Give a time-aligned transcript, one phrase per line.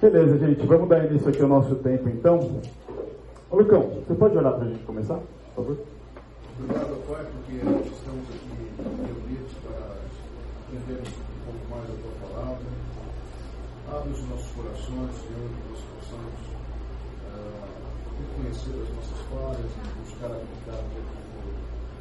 [0.00, 2.62] Beleza, gente, vamos dar início aqui ao nosso tempo então.
[3.50, 5.20] Ô Lucão, você pode olhar para a gente começar,
[5.54, 5.76] por favor?
[6.56, 8.48] Obrigado, Pai, porque estamos aqui
[8.80, 10.00] reunidos para
[10.72, 12.64] entender um pouco mais da tua palavra.
[13.92, 16.40] Abre os nossos corações, Senhor, que nós possamos
[17.28, 17.68] uh,
[18.24, 21.52] reconhecer as nossas falhas e buscar aplicar o que for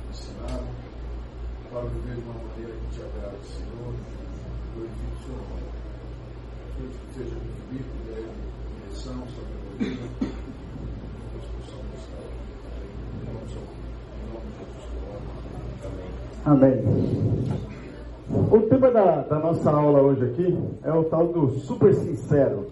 [0.07, 0.71] ensinado
[1.68, 3.91] para viver de uma maneira que te agrade, Senhor.
[4.71, 5.79] Glorifique o Senhor.
[6.80, 7.49] Jesus.
[16.45, 16.84] Amém.
[18.52, 22.67] O tema da, da, nossa aula hoje aqui é o tal do super sincero.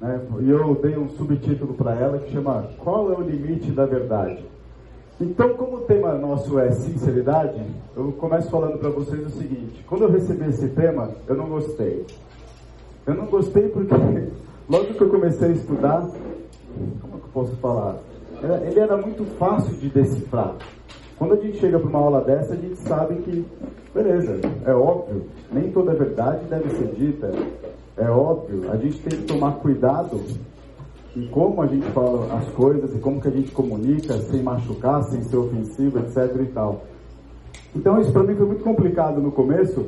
[0.00, 0.20] Né?
[0.40, 4.44] E eu dei um subtítulo para ela que chama Qual é o limite da verdade?
[5.20, 7.60] Então, como o tema nosso é sinceridade,
[7.96, 12.06] eu começo falando para vocês o seguinte: quando eu recebi esse tema, eu não gostei.
[13.08, 13.94] Eu não gostei porque
[14.68, 16.02] logo que eu comecei a estudar,
[17.00, 17.96] como é que eu posso falar?
[18.42, 20.54] Ele era muito fácil de decifrar.
[21.16, 23.46] Quando a gente chega para uma aula dessa, a gente sabe que,
[23.94, 27.32] beleza, é óbvio, nem toda verdade deve ser dita.
[27.96, 30.20] É óbvio, a gente tem que tomar cuidado
[31.16, 35.02] em como a gente fala as coisas e como que a gente comunica sem machucar,
[35.04, 36.82] sem ser ofensivo, etc e tal.
[37.74, 39.86] Então isso para mim foi muito complicado no começo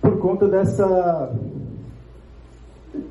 [0.00, 1.30] por conta dessa,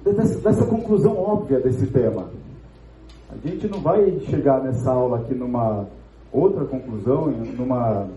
[0.04, 2.28] dessa, dessa conclusão óbvia desse tema.
[3.32, 5.86] A gente não vai chegar nessa aula aqui numa
[6.32, 8.08] outra conclusão, numa,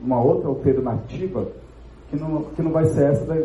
[0.00, 1.46] numa outra alternativa,
[2.10, 3.36] que não, que não vai ser essa da,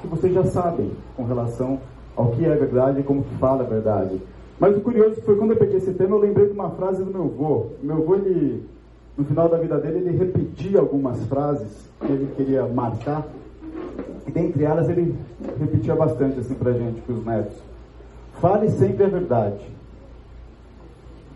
[0.00, 1.80] que vocês já sabem com relação
[2.16, 4.20] ao que é verdade e como que fala a verdade.
[4.58, 7.12] Mas o curioso foi quando eu peguei esse tema, eu lembrei de uma frase do
[7.12, 7.66] meu avô.
[7.82, 8.66] Meu avô, ele,
[9.16, 13.26] no final da vida dele, ele repetia algumas frases que ele queria marcar.
[14.26, 15.16] E dentre elas, ele
[15.58, 17.56] repetia bastante assim pra gente, para os netos.
[18.40, 19.64] Fale sempre a verdade.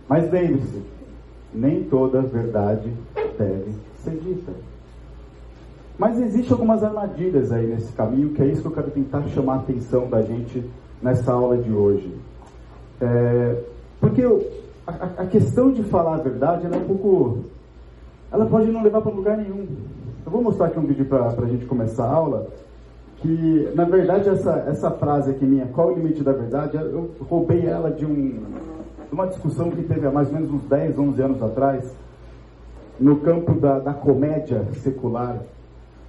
[0.08, 0.82] Mas lembre-se,
[1.54, 2.92] nem toda verdade
[3.38, 3.72] deve
[4.04, 4.52] ser dita.
[5.98, 9.54] Mas existem algumas armadilhas aí nesse caminho, que é isso que eu quero tentar chamar
[9.54, 10.64] a atenção da gente
[11.00, 12.12] nessa aula de hoje.
[13.00, 13.62] É,
[14.00, 14.22] porque
[14.86, 17.44] a, a, questão de falar a verdade, ela é um pouco.
[18.30, 19.66] Ela pode não levar para lugar nenhum.
[20.32, 22.46] Eu vou mostrar aqui um vídeo para a gente começar a aula,
[23.18, 27.66] que na verdade essa, essa frase aqui minha, qual o limite da verdade, eu roubei
[27.66, 28.42] ela de um
[29.12, 31.84] uma discussão que teve há mais ou menos uns 10, 11 anos atrás,
[32.98, 35.36] no campo da, da comédia secular,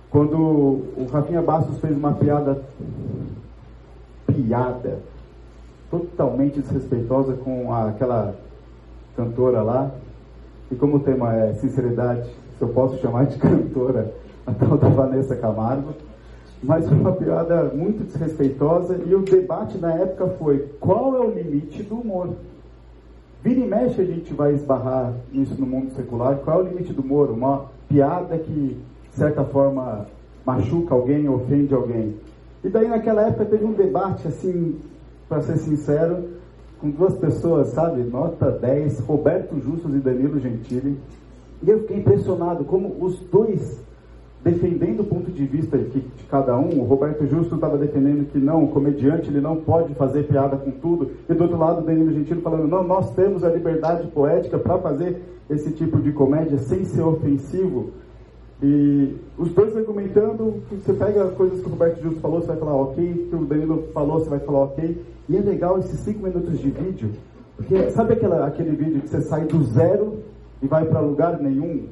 [0.10, 2.62] quando o Rafinha Bastos fez uma piada,
[4.26, 5.00] piada,
[5.92, 8.34] totalmente desrespeitosa com a, aquela
[9.18, 9.92] cantora lá,
[10.72, 14.14] e como o tema é sinceridade, se eu posso chamar de cantora,
[14.46, 15.94] a tal da Vanessa Camargo,
[16.62, 21.32] mas foi uma piada muito desrespeitosa e o debate na época foi qual é o
[21.32, 22.30] limite do humor?
[23.44, 26.38] Vira e mexe a gente vai esbarrar nisso no mundo secular.
[26.38, 27.30] Qual é o limite do humor?
[27.30, 28.78] Uma piada que,
[29.12, 30.06] de certa forma,
[30.46, 32.16] machuca alguém, ofende alguém.
[32.64, 34.80] E daí naquela época teve um debate, assim,
[35.28, 36.30] para ser sincero,
[36.80, 38.02] com duas pessoas, sabe?
[38.04, 40.98] Nota 10, Roberto Justus e Danilo Gentili.
[41.66, 43.82] E eu fiquei impressionado como os dois
[44.44, 46.82] defendendo o ponto de vista de, cada um.
[46.82, 50.72] O Roberto Justo estava defendendo que não, o comediante ele não pode fazer piada com
[50.72, 51.12] tudo.
[51.30, 54.78] E do outro lado, o Danilo Gentili falando, não, nós temos a liberdade poética para
[54.80, 57.92] fazer esse tipo de comédia sem ser ofensivo.
[58.62, 62.76] E os dois argumentando, você pega coisas que o Roberto Justo falou, você vai falar
[62.76, 65.02] ok, que o Danilo falou, você vai falar ok.
[65.30, 67.12] E é legal esses cinco minutos de vídeo,
[67.56, 70.20] porque sabe aquela, aquele vídeo que você sai do zero
[70.64, 71.88] e vai para lugar nenhum?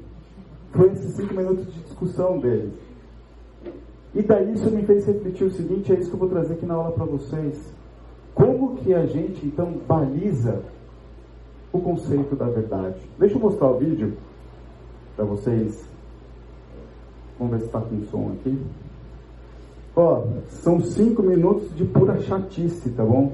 [0.71, 2.71] Foi esses cinco minutos de discussão deles.
[4.15, 6.65] E daí isso me fez refletir o seguinte, é isso que eu vou trazer aqui
[6.65, 7.73] na aula para vocês.
[8.33, 10.61] Como que a gente então baliza
[11.73, 12.95] o conceito da verdade?
[13.19, 14.13] Deixa eu mostrar o vídeo
[15.17, 15.83] para vocês.
[17.37, 18.57] Vamos ver se está com som aqui.
[19.95, 23.33] Ó, são cinco minutos de pura chatice, tá bom?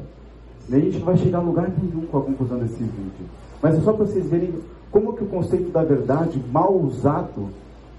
[0.67, 3.27] E a gente não vai chegar a lugar nenhum com a conclusão desse vídeo.
[3.61, 4.53] Mas é só para vocês verem
[4.97, 7.51] como que o conceito da verdade, mal usado,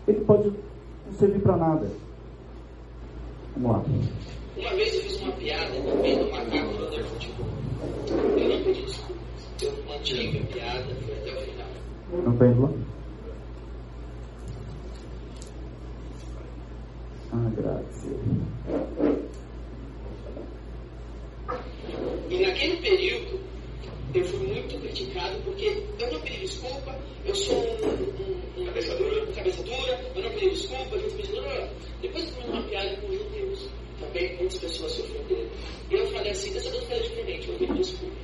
[0.06, 1.88] ele pode não servir para nada.
[3.56, 3.84] Vamos lá.
[4.56, 7.46] Uma vez eu fiz uma piada no meio do macaco jogando futebol.
[8.36, 9.16] Eu não pedi desculpas.
[9.62, 11.66] Eu mantive a piada, foi até o final.
[12.24, 12.70] Não tem lá?
[17.32, 18.16] Ah, grazie.
[22.28, 23.38] E naquele período,
[24.14, 28.96] eu fui muito criticado porque eu não pedi desculpa, eu sou um, um, um cabeça,
[28.96, 31.70] dura, cabeça dura, eu não pedi desculpa, eu não pedi desculpa.
[32.00, 33.68] Depois eu fiz uma piada com os judeus.
[34.00, 35.50] Também muitas pessoas se ofenderam.
[35.90, 38.16] E eu falei assim, deixa eu fazer diferente, eu pedi desculpa.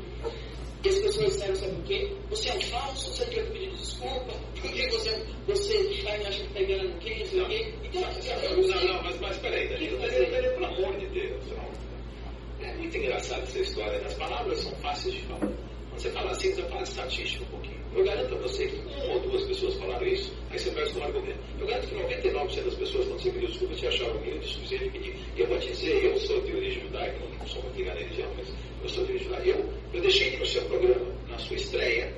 [0.84, 2.12] E as pessoas disseram, sabe por quê?
[2.30, 6.98] Você é um falso, você devia pedir desculpa, porque você, você está me achando pegando
[6.98, 7.74] quem, não sei o quê.
[7.84, 11.42] Então, não, não, mas, mas peraí, Danilo, peraí, peraí, pelo amor de Deus.
[11.48, 12.68] Não.
[12.68, 15.63] É muito engraçado essa história, as palavras são fáceis de falar.
[15.94, 17.80] Quando você fala assim, você fala estatística um pouquinho.
[17.94, 21.04] Eu garanto a você que uma ou duas pessoas falaram isso, aí você perde um
[21.04, 21.38] argumento.
[21.60, 25.14] Eu garanto que 99% das pessoas, quando você pediu desculpa, te acharam humilde, suficiente pedir.
[25.36, 28.00] E eu vou te dizer, eu sou de origem judaica, não sou muito ligado à
[28.00, 28.48] religião, mas
[28.82, 29.48] eu sou de origem judaica.
[29.48, 32.12] Eu, eu deixei de ir no seu programa, na sua estreia,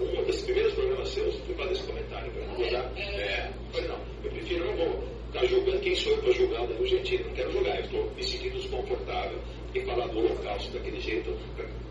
[0.00, 2.92] um dos primeiros programas seus, fui fazer esse comentário, para não usar.
[2.98, 6.66] É, falei, não, eu prefiro, não vou ficar julgando quem sou eu para julgar o
[6.66, 9.38] Danilo Gentili, não quero julgar, eu estou me sentindo desconfortável
[9.72, 11.30] em falar do holocausto daquele jeito,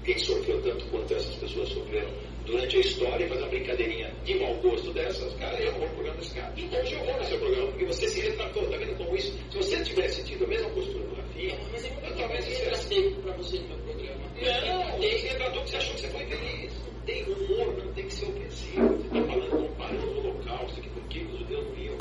[0.04, 2.10] quem sofreu tanto quanto essas pessoas sofreram
[2.46, 5.94] durante a história e fazer uma brincadeirinha de mau gosto dessas, cara, eu vou no
[5.94, 6.54] programa desse cara.
[6.58, 9.34] Então eu vou no seu programa, porque você se retratou, tá vendo como isso?
[9.52, 13.12] Se você tivesse tido a mesma postura do Rafinha, Mas eu, eu talvez você retratei
[13.22, 14.22] para você no meu programa.
[14.66, 16.74] não, você retratou que você achou que você foi feliz.
[16.80, 18.88] Não tem humor, não tem que ser ofensivo.
[18.88, 21.98] Você está falando, comparando o holocausto, que por que os judeus não iam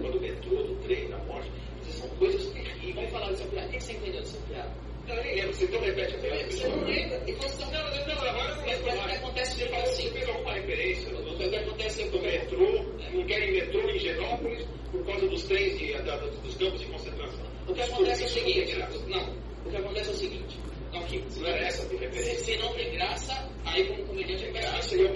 [0.00, 1.50] quando o metrô, do trem, da morte.
[1.88, 2.94] São coisas terríveis.
[2.94, 3.68] Vamos falar dessa piada.
[3.68, 4.72] O que você entendeu dessa piada?
[5.08, 6.50] Eu nem lembro, você então repete a piada.
[6.50, 7.22] Você não lembra?
[7.26, 9.18] E você Não, não, não, agora eu não Mas o que mais.
[9.18, 10.02] acontece é falou, assim.
[10.02, 13.98] você fez alguma referência O que acontece é do que metrô, não querem metrô em
[13.98, 17.46] Genópolis por causa dos trens de, da- dos campos de concentração.
[17.66, 18.76] O que acontece é o não seguinte,
[19.08, 20.58] não, o que acontece é o seguinte,
[20.92, 22.34] não, que, Não era essa a referência.
[22.44, 24.94] se não tem graça, aí como comediante é Graça.
[24.94, 25.08] Eu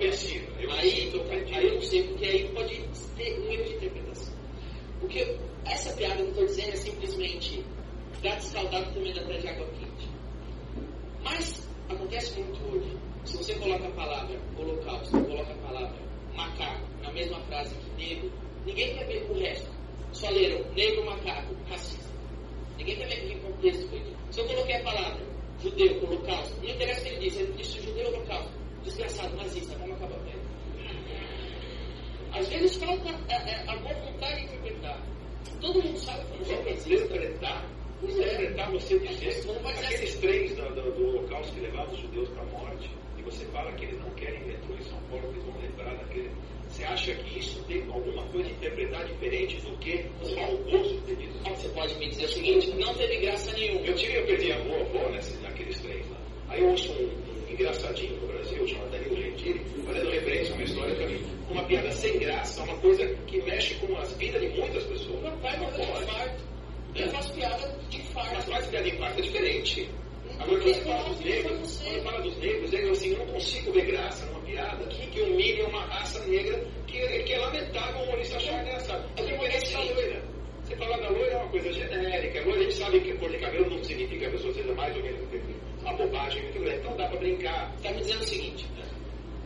[0.72, 1.54] Aí, sinto ofendido.
[1.56, 2.80] aí eu não sei, porque aí pode
[3.16, 4.34] ter um erro de interpretação.
[5.00, 5.36] Porque
[5.66, 7.64] essa piada que eu estou dizendo é simplesmente
[8.22, 10.08] gato escaldado também da pé de água quente.
[11.22, 12.96] Mas acontece muito hoje.
[13.24, 15.98] Se você coloca a palavra holocausto, coloca a palavra
[16.34, 18.32] macaco na mesma frase que negro,
[18.64, 19.70] ninguém quer ver o resto.
[20.12, 22.10] Só leram negro, macaco, racista.
[22.78, 24.02] Ninguém quer ver que contexto foi.
[24.30, 25.26] Se eu coloquei a palavra
[25.62, 28.52] judeu, holocausto, não interessa o que ele disse, ele disse judeu, holocausto.
[28.84, 30.46] Desgraçado, nazista, vamos acabar com ele.
[32.32, 35.02] Às vezes falta a, a, a boa vontade de interpretar.
[35.60, 37.04] Todo mundo sabe você faz isso.
[37.04, 37.64] Interpretar,
[38.02, 42.00] interpretar você dizer Não vai ser aqueles trens do, do, do holocausto que levavam os
[42.00, 45.22] judeus para a morte, e você fala que eles não querem metrô em São Paulo,
[45.28, 46.30] que eles vão lembrar daquele.
[46.68, 51.00] Você acha que isso tem alguma coisa de interpretar diferente do que o mau gosto
[51.06, 51.38] de dito?
[51.48, 53.86] Você pode me dizer o seguinte, não teve graça nenhuma.
[53.86, 56.16] Eu tive, eu perdi a avó, avó nesse, naqueles trens lá.
[56.48, 60.64] Aí eu ouço um, um engraçadinho no Brasil, chamado Danilo Gentili, fazendo referência a uma
[60.64, 64.48] história para mim, uma piada sem graça, uma coisa que mexe com as vidas de
[64.48, 65.22] muitas pessoas.
[65.22, 66.45] Meu pai morreu de pode.
[66.98, 68.50] Eu faço piada de Mas infarto.
[68.50, 69.88] faz piada de impacto é diferente.
[70.38, 73.72] Agora, Porque quando fala dos negros, quando fala dos negros, eu, assim, eu não consigo
[73.72, 78.04] ver graça numa piada que, que humilha uma raça negra que, que é lamentável o
[78.04, 79.14] humorista achar engraçado.
[79.14, 80.22] Tenho referência à loira.
[80.64, 82.40] Você fala da loira é uma coisa genérica.
[82.44, 84.96] Loira a gente sabe que cor de cabelo não significa que a pessoa seja mais
[84.96, 85.40] ou menos que
[85.80, 86.78] uma bobagem muito grande.
[86.80, 87.72] Então dá para brincar.
[87.76, 88.66] Está me dizendo o seguinte,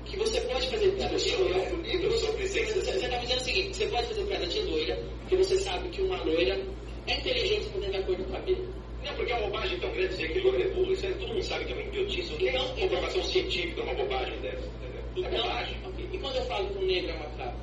[0.06, 1.58] que você pode fazer piada de loira.
[1.58, 5.88] Você está me dizendo o seguinte, você pode fazer piada de loira, porque você sabe
[5.90, 6.58] que uma loira
[7.06, 8.68] é inteligente dependendo da cor do cabelo.
[9.04, 10.92] Não, porque é uma bobagem tão grande dizer que loira é burro.
[10.92, 12.30] Isso aí todo mundo sabe que é uma idiotice.
[12.32, 14.68] Não tem Então, comprovação científica uma bobagem dessa.
[15.14, 15.76] Tudo é Não, bobagem.
[15.86, 16.08] ok.
[16.12, 17.56] E quando eu falo que o negro é macaco?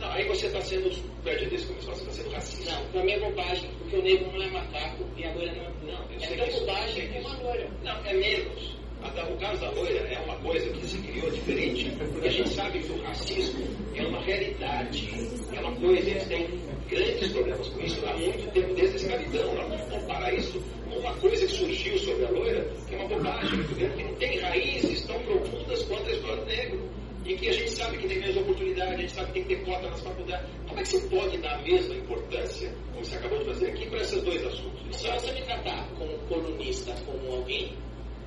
[0.00, 0.90] Não, aí você está sendo
[1.22, 2.72] prejudice, começou, você está sendo racista.
[2.72, 5.62] Não, para mim é bobagem, porque o negro não é macaco e a loira não
[5.64, 7.28] é Não, É tão disso, bobagem sei como disso.
[7.36, 7.70] a loira.
[7.84, 8.79] Não, é menos.
[9.00, 12.80] O caso da loira é uma coisa que se criou diferente, porque a gente sabe
[12.80, 15.10] que o racismo é uma realidade,
[15.54, 16.46] é uma coisa, eles têm
[16.88, 19.54] grandes problemas com isso há muito tempo, desde a escravidão.
[19.90, 24.02] Comparar isso com uma coisa que surgiu sobre a loira, que é uma bobagem que
[24.02, 26.90] não tem raízes tão profundas quanto a história do negro.
[27.24, 29.56] E que a gente sabe que tem menos oportunidade, a gente sabe que tem que
[29.56, 30.46] ter cota nas faculdades.
[30.66, 33.90] Como é que você pode dar a mesma importância, como você acabou de fazer aqui,
[33.90, 34.96] para esses dois assuntos?
[34.96, 37.72] Se você me tratar como colunista, como alguém,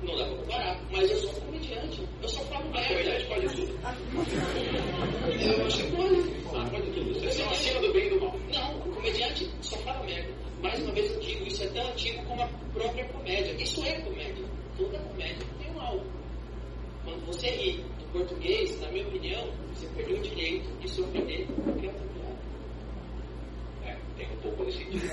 [0.04, 0.80] não dá pra comparar.
[0.90, 2.08] Mas eu sou um comediante.
[2.22, 2.88] Eu só falo merda.
[2.88, 3.72] comunidade pode tudo.
[5.40, 6.34] Eu acho que pode.
[6.54, 7.14] Ah, pode tudo.
[7.14, 8.38] Vocês são acima do bem e do mal.
[8.52, 10.32] Não, o comediante só fala merda.
[10.62, 13.52] Mais uma vez eu digo, isso é tão antigo como a própria comédia.
[13.62, 14.44] Isso é comédia.
[14.76, 16.04] Toda comédia tem um algo.
[17.04, 21.46] Quando você ri do português, na minha opinião, você perdeu o direito de se ofender
[21.64, 21.92] qualquer
[24.70, 25.04] sentido.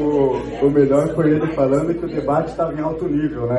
[0.00, 3.58] O, o melhor foi ele falando que o debate estava em alto nível, né?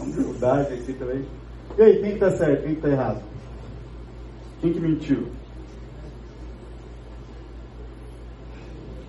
[0.00, 1.24] Humildade aqui também.
[1.78, 3.22] E aí, quem que tá certo, quem que tá errado?
[4.60, 5.28] Quem que mentiu?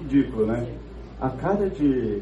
[0.02, 0.68] Ridículo, né?
[1.20, 2.22] A cara de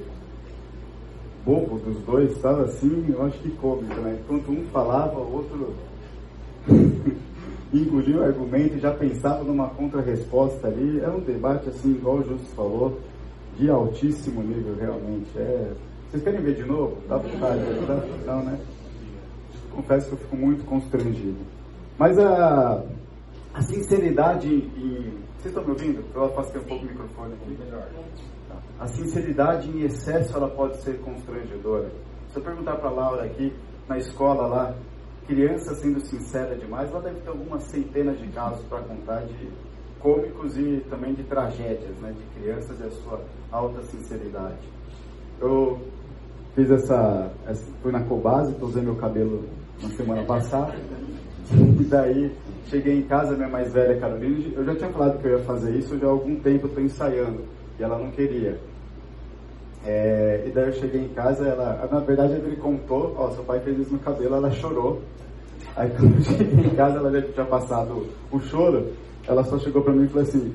[1.45, 4.19] bobo dos dois estava assim, eu acho que cômico, né?
[4.21, 5.73] Enquanto um falava, o outro
[7.73, 10.99] engolia o argumento e já pensava numa contra-resposta ali.
[10.99, 12.99] É um debate, assim, igual o Justo falou,
[13.57, 15.29] de altíssimo nível, realmente.
[15.37, 15.73] É...
[16.09, 16.97] Vocês querem ver de novo?
[17.07, 17.61] Dá vontade?
[17.87, 18.33] Dá?
[18.33, 18.59] Não, né?
[19.71, 21.39] Confesso que eu fico muito constrangido.
[21.97, 22.83] Mas a,
[23.53, 25.21] a sinceridade em...
[25.37, 26.03] Vocês estão me ouvindo?
[26.13, 27.57] Eu afastei um pouco o microfone aqui.
[27.57, 27.87] Melhor.
[28.79, 31.89] A sinceridade em excesso, ela pode ser constrangedora.
[32.29, 33.53] Se eu perguntar para a Laura aqui,
[33.87, 34.75] na escola lá,
[35.31, 39.47] criança sendo sincera demais, ela deve ter algumas centenas de casos para contar de
[40.01, 44.57] cômicos e também de tragédias, né, de crianças e a sua alta sinceridade.
[45.39, 45.79] Eu
[46.53, 49.45] fiz essa, essa fui na Cobase, usei meu cabelo
[49.81, 50.73] na semana passada,
[51.53, 52.35] e daí
[52.65, 55.73] cheguei em casa, minha mais velha Carolina, eu já tinha falado que eu ia fazer
[55.77, 57.45] isso, já há algum tempo estou ensaiando,
[57.79, 58.59] e ela não queria.
[59.85, 63.59] É, e daí eu cheguei em casa, ela, na verdade ele contou, ó, seu pai
[63.61, 65.01] fez isso no cabelo, ela chorou.
[65.75, 68.87] Aí quando eu cheguei em casa, ela já tinha passado o choro,
[69.27, 70.53] ela só chegou pra mim e falou assim,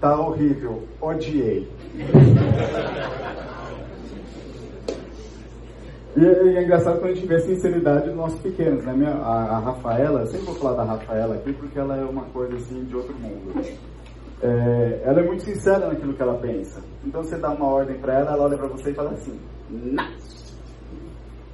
[0.00, 1.68] tá horrível, odiei.
[6.16, 8.92] E é, engraçado quando a gente vê a sinceridade dos nossos pequenos, né?
[8.94, 12.56] Minha, a, a Rafaela, sempre vou falar da Rafaela aqui porque ela é uma coisa
[12.56, 13.62] assim de outro mundo.
[14.42, 16.82] É, ela é muito sincera naquilo que ela pensa.
[17.04, 19.38] Então você dá uma ordem para ela, ela olha para você e fala assim:
[19.70, 20.10] não.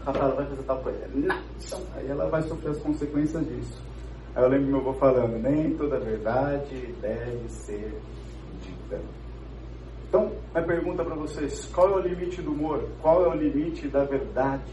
[0.04, 1.08] Rafaela vai fazer tal coisa.
[1.14, 1.42] Não.
[1.94, 3.80] Aí ela vai sofrer as consequências disso.
[4.34, 7.94] Aí eu lembro meu avô falando: nem toda verdade deve ser
[8.62, 9.00] dita.
[10.08, 12.88] Então, minha pergunta para vocês: qual é o limite do humor?
[13.00, 14.72] Qual é o limite da verdade?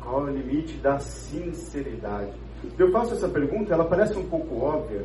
[0.00, 2.32] Qual é o limite da sinceridade?
[2.78, 5.04] Eu faço essa pergunta, ela parece um pouco óbvia,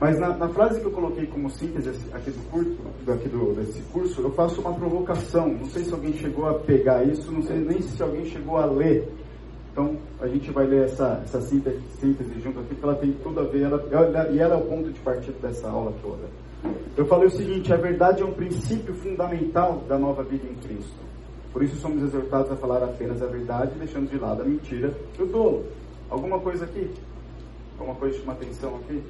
[0.00, 2.76] mas na, na, frase que eu coloquei como síntese aqui do curso,
[3.08, 5.48] aqui do, desse curso, eu faço uma provocação.
[5.48, 8.66] Não sei se alguém chegou a pegar isso, não sei nem se alguém chegou a
[8.66, 9.08] ler.
[9.72, 13.40] Então a gente vai ler essa, essa síntese, síntese junto aqui, porque ela tem tudo
[13.40, 16.28] a ver, ela, e ela é o ponto de partida dessa aula toda.
[16.96, 21.04] Eu falei o seguinte: a verdade é um princípio fundamental da nova vida em Cristo.
[21.52, 25.22] Por isso somos exortados a falar apenas a verdade, deixando de lado a mentira e
[25.22, 25.64] o tolo.
[26.10, 26.90] Alguma coisa aqui?
[27.78, 29.02] Alguma coisa chama atenção aqui?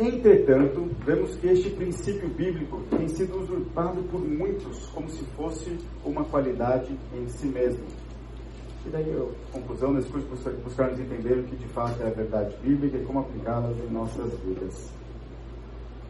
[0.00, 6.24] Entretanto, vemos que este princípio bíblico tem sido usurpado por muitos como se fosse uma
[6.24, 7.84] qualidade em si mesmo.
[8.86, 10.26] E daí a conclusão desse curso
[10.64, 14.32] buscarmos entender o que de fato é a verdade bíblica e como aplicá-las em nossas
[14.40, 14.90] vidas.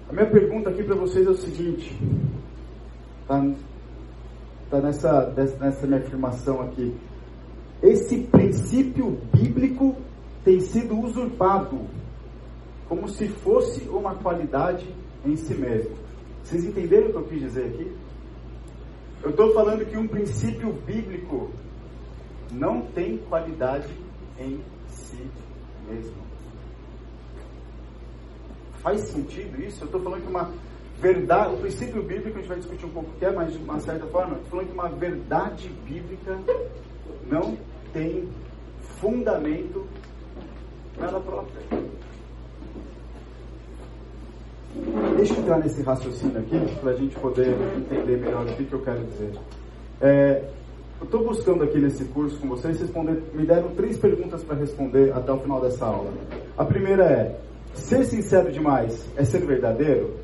[0.08, 1.92] A minha pergunta aqui para vocês é o seguinte,
[3.22, 3.44] está
[4.70, 6.94] tá nessa, nessa minha afirmação aqui.
[7.82, 9.96] Esse princípio bíblico
[10.44, 11.80] tem sido usurpado
[12.90, 14.92] como se fosse uma qualidade
[15.24, 15.96] em si mesmo.
[16.42, 17.96] Vocês entenderam o que eu quis dizer aqui?
[19.22, 21.50] Eu estou falando que um princípio bíblico
[22.50, 23.94] não tem qualidade
[24.40, 25.24] em si
[25.88, 26.16] mesmo.
[28.80, 29.84] Faz sentido isso?
[29.84, 30.52] Eu estou falando que uma
[30.98, 33.58] verdade, o princípio bíblico a gente vai discutir um pouco o que é, mas de
[33.58, 36.36] uma certa forma, estou falando que uma verdade bíblica
[37.30, 37.56] não
[37.92, 38.28] tem
[38.98, 39.86] fundamento
[40.98, 41.90] nela própria.
[45.16, 48.72] Deixa eu entrar nesse raciocínio aqui para a gente poder entender melhor o que, que
[48.72, 49.32] eu quero dizer.
[50.00, 50.48] É,
[51.00, 55.12] eu estou buscando aqui nesse curso com vocês responder, me deram três perguntas para responder
[55.12, 56.12] até o final dessa aula.
[56.56, 57.40] A primeira é:
[57.74, 60.14] ser sincero demais é ser verdadeiro?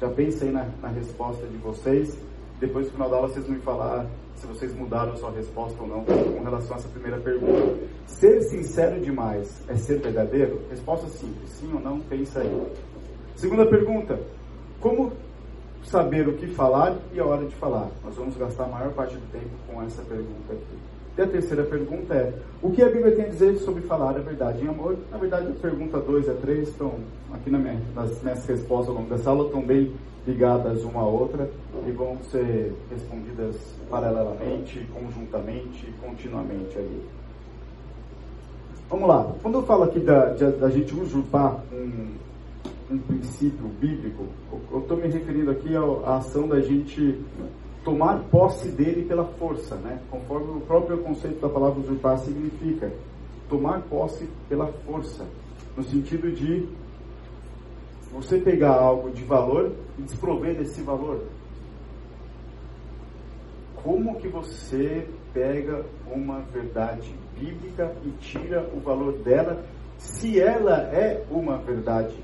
[0.00, 2.16] Já pensei na, na resposta de vocês.
[2.60, 5.88] Depois, no final da aula, vocês vão me falar se vocês mudaram sua resposta ou
[5.88, 7.76] não com relação a essa primeira pergunta.
[8.06, 10.60] Ser sincero demais é ser verdadeiro?
[10.70, 11.98] Resposta simples: sim ou não?
[12.00, 12.66] Pensa aí.
[13.36, 14.18] Segunda pergunta:
[14.80, 15.12] como
[15.84, 17.88] saber o que falar e a hora de falar?
[18.04, 20.78] Nós vamos gastar a maior parte do tempo com essa pergunta aqui.
[21.16, 24.20] E a terceira pergunta é: o que a Bíblia tem a dizer sobre falar a
[24.20, 24.96] verdade em amor?
[25.10, 26.94] Na verdade, a pergunta 2 e a 3 estão
[27.32, 29.92] aqui na minha, nas minhas respostas ao longo dessa aula, estão bem
[30.26, 31.48] ligadas uma à outra
[31.86, 33.56] e vão ser respondidas
[33.90, 37.04] paralelamente, conjuntamente, continuamente ali.
[38.88, 39.32] Vamos lá.
[39.42, 42.08] Quando eu falo aqui da, da gente usurpar um,
[42.90, 44.26] um princípio bíblico,
[44.70, 45.74] eu estou me referindo aqui
[46.04, 47.18] à ação da gente
[47.84, 50.00] tomar posse dele pela força, né?
[50.10, 52.92] conforme o próprio conceito da palavra usurpar significa.
[53.48, 55.26] Tomar posse pela força,
[55.76, 56.66] no sentido de
[58.10, 61.24] você pegar algo de valor e desprover desse valor.
[63.82, 69.64] Como que você pega uma verdade bíblica e tira o valor dela,
[69.98, 72.14] se ela é uma verdade.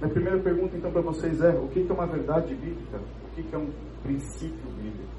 [0.00, 2.98] Minha primeira pergunta então para vocês é: o que é uma verdade bíblica?
[2.98, 3.70] O que é um
[4.02, 5.16] princípio bíblico?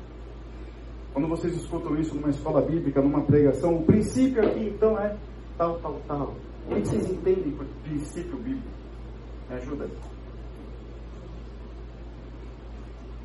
[1.13, 5.17] Quando vocês escutam isso numa escola bíblica, numa pregação, o princípio aqui então é
[5.57, 6.35] tal, tal, tal.
[6.69, 8.67] O que vocês entendem por princípio bíblico?
[9.49, 9.89] Me ajuda.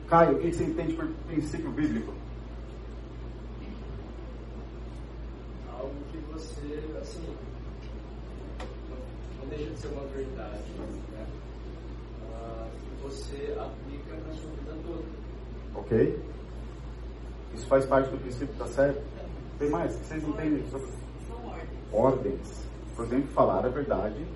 [0.07, 2.15] Caio, o que você entende por princípio bíblico?
[5.71, 7.37] Algo que você, assim,
[9.41, 11.27] não deixa de ser uma verdade, né?
[13.03, 15.03] Você aplica na sua vida toda.
[15.75, 16.19] Ok?
[17.55, 19.03] Isso faz parte do princípio, tá certo?
[19.59, 19.95] Tem mais?
[19.95, 20.87] O que vocês entendem sobre
[21.27, 21.69] São ordens.
[21.93, 22.69] ordens?
[22.97, 24.27] Por exemplo, falar a verdade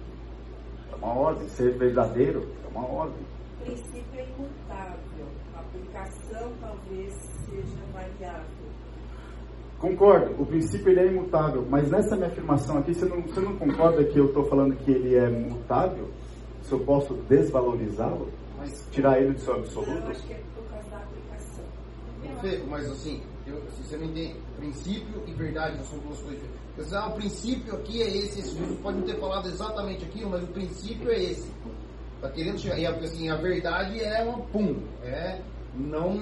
[0.93, 1.49] é uma ordem.
[1.49, 3.27] Ser verdadeiro é uma ordem.
[3.61, 5.27] O princípio é imutável.
[5.55, 7.13] A aplicação talvez
[7.47, 8.67] seja variável.
[9.79, 13.57] Concordo, o princípio ele é imutável, mas nessa minha afirmação aqui, você não, você não
[13.57, 16.09] concorda que eu estou falando que ele é mutável?
[16.63, 18.29] Se eu posso desvalorizá-lo?
[18.91, 20.11] Tirar ele do seu Eu absoluto?
[20.11, 21.65] acho que é por causa da aplicação.
[22.41, 26.93] Fê, mas assim, eu, se você me entende, princípio e verdade são duas coisas diferentes.
[26.93, 30.43] Ah, o princípio aqui é esse, esse Jesus pode não ter falado exatamente aquilo, mas
[30.43, 31.51] o princípio é esse.
[32.21, 32.79] Tá querendo chegar.
[32.79, 35.41] E assim, a verdade é uma pum, é
[35.75, 36.15] não,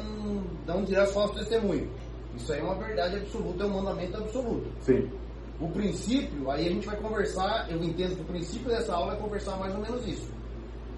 [0.66, 1.88] não dirá falso testemunho.
[2.36, 4.66] Isso aí é uma verdade absoluta, é um mandamento absoluto.
[4.80, 5.10] Sim.
[5.60, 9.16] O princípio, aí a gente vai conversar, eu entendo que o princípio dessa aula é
[9.16, 10.28] conversar mais ou menos isso.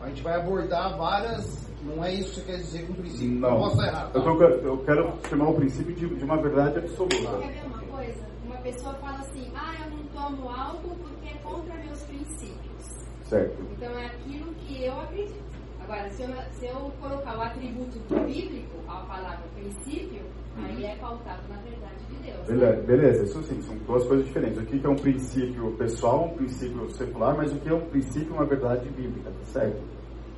[0.01, 1.67] A gente vai abordar várias.
[1.83, 3.39] Não é isso que você quer dizer com princípio.
[3.39, 3.51] Não.
[3.51, 4.11] Eu posso estar errado.
[4.17, 4.31] Eu, tá?
[4.33, 7.17] tô- eu quero chamar o princípio de, de uma verdade absoluta.
[7.17, 8.27] Quer ver uma coisa?
[8.45, 12.85] Uma pessoa fala assim, ah, eu não tomo álcool porque é contra meus princípios.
[13.29, 13.63] Certo.
[13.73, 15.47] Então é aquilo que eu acredito.
[15.83, 20.23] Agora, se eu, se eu colocar o atributo bíblico, a palavra princípio,
[20.57, 21.96] aí é pautado na verdade de
[22.27, 22.47] Deus.
[22.47, 24.59] Beleza, beleza, isso sim, são duas coisas diferentes.
[24.59, 28.35] O que é um princípio pessoal, um princípio secular, mas o que é um princípio,
[28.35, 29.81] uma verdade bíblica, tá certo?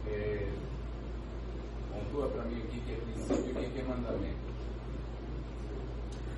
[0.07, 0.47] É,
[1.93, 4.39] pontua para mim o que é princípio e o que que é mandamento.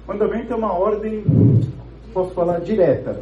[0.07, 1.25] Mandamento é uma ordem,
[2.13, 3.21] posso falar, direta.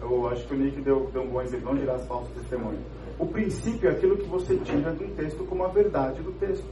[0.00, 2.78] Eu acho que o Nick deu, deu um bom exemplo, não dirás falso testemunho.
[3.18, 6.66] O princípio é aquilo que você tira de um texto como a verdade do texto.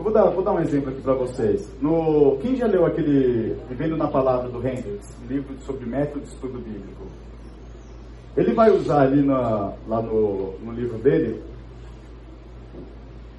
[0.00, 1.70] Eu vou dar, vou dar um exemplo aqui para vocês.
[1.78, 6.28] No, quem já leu aquele Vivendo na Palavra do Hendricks, um livro sobre método de
[6.32, 7.06] estudo bíblico?
[8.34, 11.42] Ele vai usar ali na, lá no, no livro dele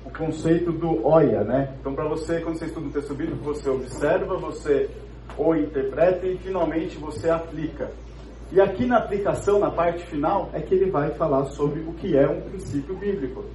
[0.06, 1.74] o conceito do OIA, né?
[1.80, 4.88] Então, para você, quando você estuda um texto bíblico, você observa, você
[5.36, 7.90] o interpreta e finalmente você aplica.
[8.52, 12.16] E aqui na aplicação, na parte final, é que ele vai falar sobre o que
[12.16, 13.46] é um princípio bíblico.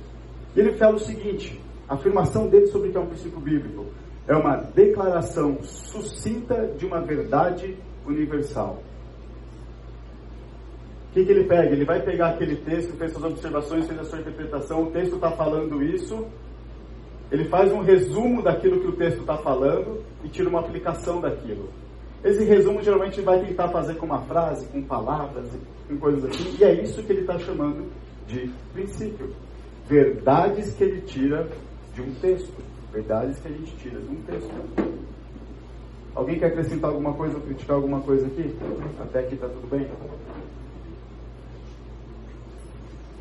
[0.56, 3.86] Ele fala o seguinte: a afirmação dele sobre o que é um princípio bíblico
[4.26, 8.82] é uma declaração sucinta de uma verdade universal.
[11.10, 11.72] O que, que ele pega?
[11.72, 15.30] Ele vai pegar aquele texto, fez suas observações, fez a sua interpretação, o texto está
[15.30, 16.26] falando isso,
[17.30, 21.70] ele faz um resumo daquilo que o texto está falando e tira uma aplicação daquilo.
[22.22, 25.48] Esse resumo geralmente vai tentar fazer com uma frase, com palavras,
[25.88, 27.86] com coisas assim, e é isso que ele está chamando
[28.26, 29.30] de princípio.
[29.88, 31.48] Verdades que ele tira
[31.96, 32.62] de um texto.
[32.92, 34.52] Verdades que a gente tira de um texto.
[36.14, 38.54] Alguém quer acrescentar alguma coisa ou criticar alguma coisa aqui?
[39.00, 39.88] Até aqui está tudo bem?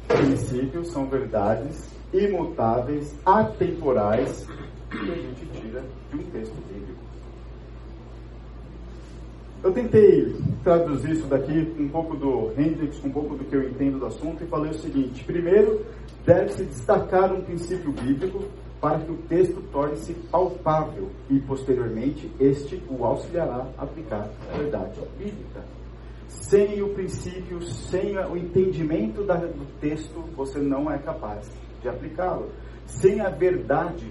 [0.08, 4.48] Princípios são verdades imutáveis, atemporais,
[4.90, 7.00] que a gente tira de um texto bíblico.
[9.64, 14.00] Eu tentei traduzir isso daqui um pouco do Hendricks, um pouco do que eu entendo
[14.00, 15.84] do assunto, e falei o seguinte: primeiro,
[16.26, 18.46] deve-se destacar um princípio bíblico
[18.86, 25.02] para que o texto torne-se palpável e, posteriormente, este o auxiliará a aplicar a verdade
[25.18, 25.64] bíblica.
[26.28, 32.52] Sem o princípio, sem o entendimento do texto, você não é capaz de aplicá-lo.
[32.86, 34.06] Sem a verdade,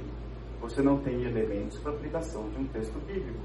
[0.60, 3.38] você não tem elementos para aplicação de um texto bíblico.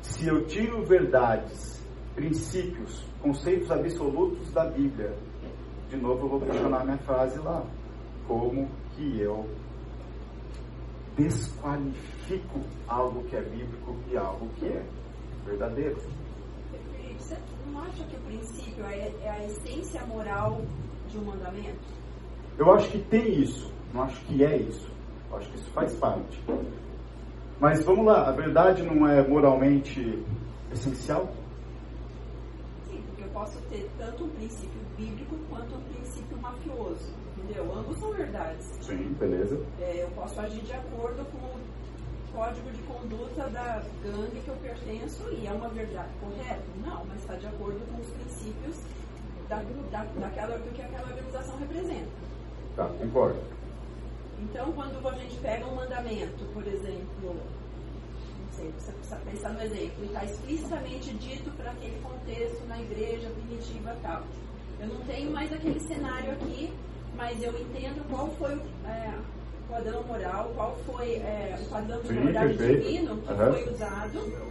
[0.00, 1.78] Se eu tiro verdades,
[2.14, 5.14] princípios, conceitos absolutos da Bíblia,
[5.90, 7.66] de novo eu vou questionar minha frase lá.
[8.26, 8.66] Como
[8.96, 9.44] que eu
[11.20, 14.82] desqualifico algo que é bíblico e algo que é
[15.44, 15.96] verdadeiro?
[17.18, 17.36] Você
[17.70, 20.62] não acha que o princípio é, é a essência moral
[21.08, 21.80] de um mandamento?
[22.58, 24.90] Eu acho que tem isso, não acho que é isso.
[25.30, 26.42] Eu acho que isso faz parte.
[27.60, 30.24] Mas vamos lá, a verdade não é moralmente
[30.72, 31.28] essencial?
[33.40, 37.72] Posso ter tanto um princípio bíblico quanto um princípio mafioso, entendeu?
[37.74, 38.66] Ambos são verdades.
[38.82, 39.58] Sim, beleza.
[39.80, 41.60] É, eu posso agir de acordo com o
[42.34, 46.62] código de conduta da gangue que eu pertenço e é uma verdade correta?
[46.84, 48.76] Não, mas está de acordo com os princípios
[49.48, 52.10] da, da, daquela, do que aquela organização representa.
[52.76, 53.40] Tá, concordo.
[54.38, 57.36] Então, quando a gente pega um mandamento, por exemplo,
[58.78, 63.96] você precisa pensar no exemplo, e está explicitamente dito para aquele contexto na igreja primitiva
[64.02, 64.22] tal.
[64.80, 66.72] Eu não tenho mais aquele cenário aqui,
[67.16, 69.14] mas eu entendo qual foi o é,
[69.70, 72.82] padrão moral, qual foi é, o padrão de perfeito.
[72.82, 73.52] divino que Aham.
[73.52, 74.50] foi usado.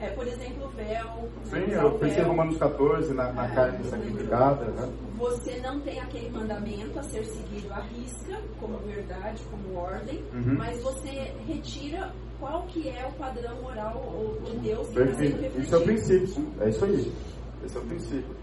[0.00, 1.28] É, por exemplo, o véu.
[1.50, 2.26] Sim, eu o pensei em.
[2.26, 4.64] Romanos 14, na, na É, carne sacrificada.
[4.66, 4.92] Né?
[5.16, 10.54] Você não tem aquele mandamento a ser seguido à risca, como verdade, como ordem, Uhum.
[10.56, 15.60] mas você retira qual que é o padrão moral ou de Deus que Perfeito.
[15.60, 16.46] Isso é o princípio.
[16.60, 17.12] É isso aí.
[17.64, 18.36] Esse é o princípio.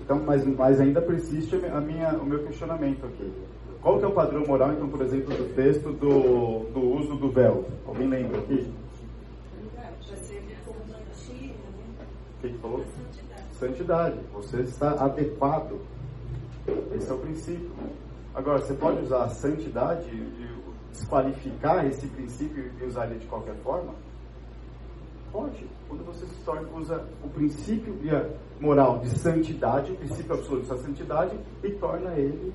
[0.00, 3.32] Então, mas, mas ainda persiste a minha, o meu questionamento aqui.
[3.80, 7.30] Qual que é o padrão moral, então, por exemplo, do texto do, do uso do
[7.30, 7.64] véu?
[7.86, 8.70] Alguém lembra aqui?
[12.38, 12.84] O que, que falou?
[13.52, 14.18] Santidade.
[14.34, 15.80] Você está adequado.
[16.94, 17.70] Esse é o princípio.
[18.34, 20.63] Agora, você pode usar a santidade e
[20.94, 23.94] desqualificar esse princípio e usar ele de qualquer forma?
[25.32, 25.68] Pode.
[25.88, 28.30] Quando você se torna, usa o princípio e a
[28.60, 32.54] moral de santidade, o princípio absoluto da santidade, e torna ele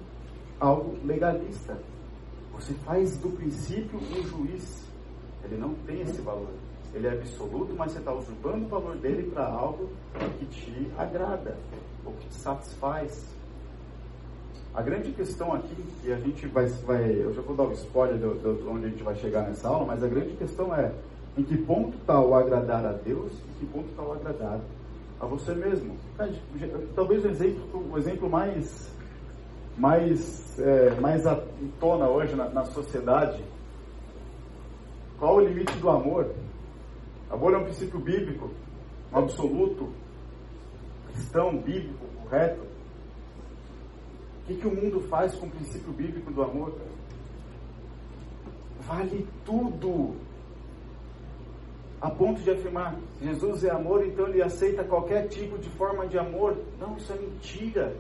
[0.59, 1.77] algo legalista.
[2.53, 4.89] Você faz do princípio um juiz.
[5.43, 6.53] Ele não tem esse valor.
[6.93, 9.89] Ele é absoluto, mas você está usurpando o valor dele para algo
[10.39, 11.57] que te agrada,
[12.05, 13.38] ou que te satisfaz.
[14.73, 18.17] A grande questão aqui, e a gente vai, vai eu já vou dar o spoiler
[18.17, 20.91] de de onde a gente vai chegar nessa aula, mas a grande questão é
[21.37, 24.59] em que ponto está o agradar a Deus e em que ponto está o agradar
[25.19, 25.97] a você mesmo.
[26.95, 28.89] Talvez o exemplo, o exemplo mais,
[29.77, 31.41] mais, é, mais à
[31.79, 33.43] tona hoje na, na sociedade,
[35.17, 36.31] qual o limite do amor?
[37.29, 38.49] Amor é um princípio bíblico,
[39.11, 39.89] um absoluto,
[41.11, 42.68] cristão, bíblico, correto.
[44.49, 46.73] O que, o mundo faz com o princípio bíblico do amor?
[48.81, 50.15] Vale tudo.
[52.01, 56.17] A ponto de afirmar, Jesus é amor, então ele aceita qualquer tipo de forma de
[56.17, 56.57] amor.
[56.79, 57.95] Não, isso é mentira.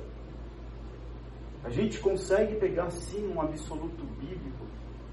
[1.63, 4.65] A gente consegue pegar sim um absoluto bíblico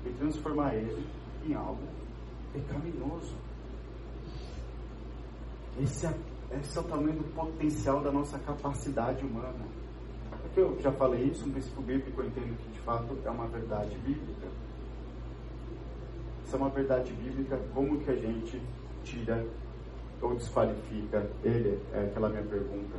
[0.07, 1.05] e transformar ele
[1.47, 1.83] em algo
[2.55, 3.35] pecaminoso.
[5.83, 6.15] Esse é,
[6.61, 9.86] esse é o tamanho do potencial da nossa capacidade humana.
[10.57, 13.95] Eu já falei isso, um princípio bíblico eu entendo que de fato é uma verdade
[13.99, 14.47] bíblica.
[16.47, 18.63] Isso é uma verdade bíblica, como que a gente
[19.05, 19.45] tira
[20.23, 21.79] ou desqualifica ele?
[21.93, 22.97] É aquela minha pergunta.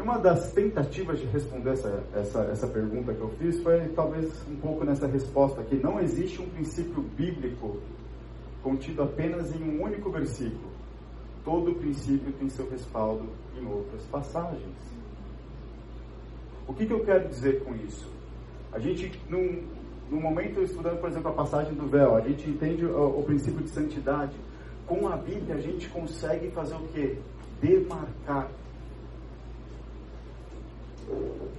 [0.00, 4.56] Uma das tentativas de responder essa, essa, essa pergunta que eu fiz foi talvez um
[4.56, 5.76] pouco nessa resposta aqui.
[5.76, 7.78] Não existe um princípio bíblico
[8.64, 10.70] contido apenas em um único versículo.
[11.44, 14.95] Todo princípio tem seu respaldo em outras passagens.
[16.68, 18.10] O que, que eu quero dizer com isso?
[18.72, 19.62] A gente, num,
[20.10, 23.62] num momento estudando, por exemplo, a passagem do véu, a gente entende o, o princípio
[23.62, 24.34] de santidade.
[24.86, 27.16] Com a Bíblia, a gente consegue fazer o quê?
[27.60, 28.48] Demarcar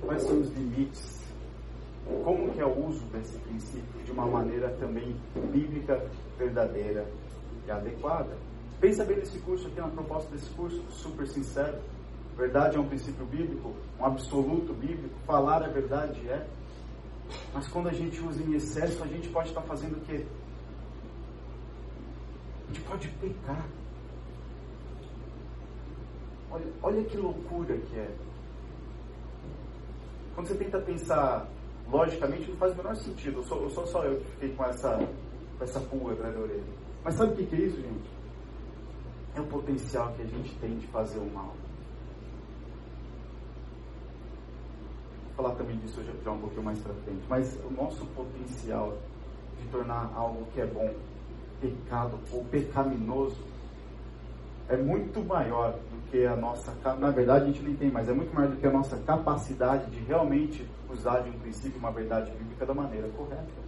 [0.02, 1.22] quais são os limites,
[2.24, 5.16] como que é o uso desse princípio de uma maneira também
[5.52, 6.02] bíblica,
[6.38, 7.06] verdadeira
[7.66, 8.36] e adequada.
[8.80, 11.78] Pensa bem nesse curso aqui, na proposta desse curso, super sincero.
[12.38, 16.48] Verdade é um princípio bíblico, um absoluto bíblico, falar a verdade é.
[17.52, 20.24] Mas quando a gente usa em excesso, a gente pode estar fazendo o quê?
[22.64, 23.66] A gente pode pecar.
[26.52, 28.16] Olha, olha que loucura que é.
[30.36, 31.50] Quando você tenta pensar
[31.90, 33.40] logicamente, não faz o menor sentido.
[33.40, 34.96] Eu sou, eu sou só eu que fiquei com essa,
[35.58, 36.64] com essa pulga atrás da orelha.
[37.04, 38.10] Mas sabe o que, é isso, gente?
[39.36, 41.56] É o potencial que a gente tem de fazer o mal.
[45.38, 47.22] Falar também disso já, um pouquinho mais pra frente.
[47.30, 48.98] Mas o nosso potencial
[49.62, 50.92] de tornar algo que é bom
[51.62, 53.38] pecado ou pecaminoso
[54.68, 56.74] é muito maior do que a nossa.
[56.96, 59.90] Na verdade, a gente nem tem, mas é muito maior do que a nossa capacidade
[59.92, 63.68] de realmente usar de um princípio, uma verdade bíblica da maneira correta.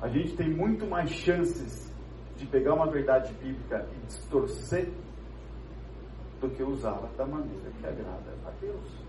[0.00, 1.92] A gente tem muito mais chances
[2.36, 4.90] de pegar uma verdade bíblica e distorcer
[6.40, 9.07] do que usá-la da maneira que agrada a Deus.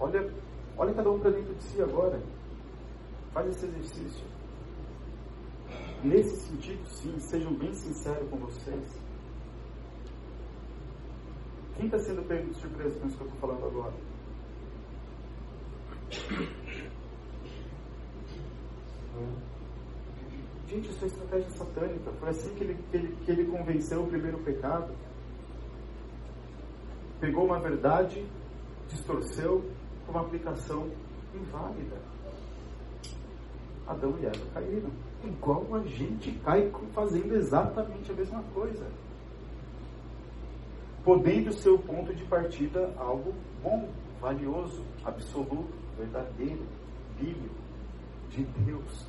[0.00, 0.32] Olha,
[0.78, 2.18] olha cada um para dentro de si agora.
[3.32, 4.26] Faz esse exercício.
[6.02, 9.00] Nesse sentido, sim, sejam bem sinceros com vocês.
[11.76, 13.94] Quem está sendo pego de surpresa com isso que eu estou falando agora?
[20.66, 22.12] Gente, isso é estratégia satânica.
[22.12, 24.94] Foi assim que ele, que ele, que ele convenceu o primeiro pecado.
[27.20, 28.26] Pegou uma verdade,
[28.88, 29.70] distorceu
[30.10, 30.88] uma aplicação
[31.34, 31.96] inválida.
[33.86, 34.90] Adão e Eva caíram.
[35.24, 38.86] Igual a gente cai fazendo exatamente a mesma coisa.
[41.04, 43.88] Podendo ser o ponto de partida algo bom,
[44.20, 46.62] valioso, absoluto, verdadeiro,
[47.18, 47.54] bíblico,
[48.30, 49.06] de Deus.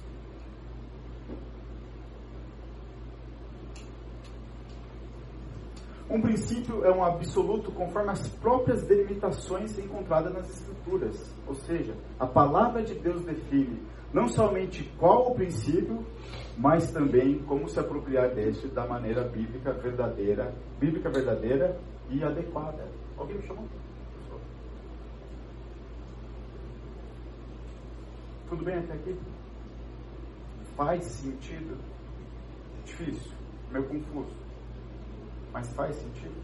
[6.12, 11.34] Um princípio é um absoluto conforme as próprias delimitações encontradas nas Escrituras.
[11.48, 13.82] Ou seja, a palavra de Deus define
[14.14, 16.06] não somente qual o princípio,
[16.58, 22.90] mas também como se apropriar deste da maneira bíblica verdadeira, bíblica verdadeira e adequada.
[23.18, 23.66] Alguém me chamou?
[28.50, 29.18] Tudo bem até aqui?
[30.76, 31.78] Faz sentido?
[32.84, 33.32] Difícil,
[33.72, 34.41] meio confuso.
[35.54, 36.42] Mas faz sentido?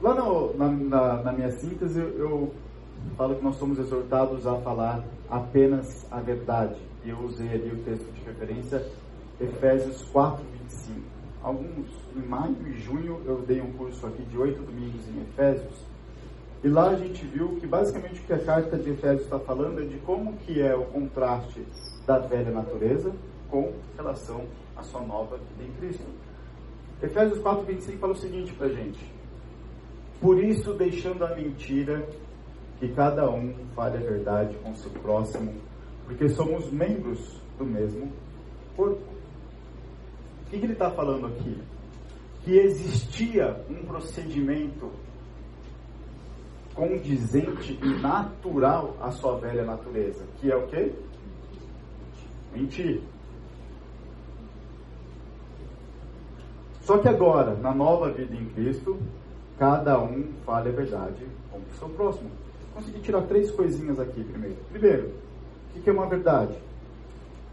[0.00, 2.54] Lá no, na, na, na, minha síntese, eu,
[3.18, 6.76] falo que nós somos exortados a falar apenas a verdade.
[7.04, 8.82] E eu usei ali o texto de referência,
[9.38, 11.00] Efésios 4, 25.
[11.42, 11.86] Alguns,
[12.16, 15.90] em maio e junho, eu dei um curso aqui de oito domingos em Efésios.
[16.64, 19.82] E lá a gente viu que basicamente o que a carta de Efésios está falando
[19.82, 21.62] é de como que é o contraste
[22.06, 23.12] da velha natureza
[23.50, 26.06] com relação à sua nova vida em Cristo.
[27.02, 29.00] Efésios 4, 25 fala o seguinte para a gente.
[30.20, 32.06] Por isso, deixando a mentira,
[32.78, 35.54] que cada um fale a verdade com seu próximo,
[36.06, 38.10] porque somos membros do mesmo
[38.76, 39.02] corpo.
[40.46, 41.58] O que, que ele está falando aqui?
[42.42, 44.90] Que existia um procedimento
[46.74, 50.92] condizente e natural à sua velha natureza, que é o quê?
[52.54, 53.02] Mentir.
[56.90, 58.98] Só que agora, na nova vida em Cristo,
[59.56, 62.28] cada um fale a verdade com o seu próximo.
[62.74, 64.56] Consegui tirar três coisinhas aqui primeiro.
[64.72, 65.12] Primeiro,
[65.76, 66.52] o que é uma verdade?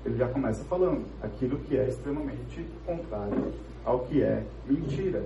[0.03, 3.53] Ele já começa falando aquilo que é extremamente contrário
[3.85, 5.23] ao que é mentira.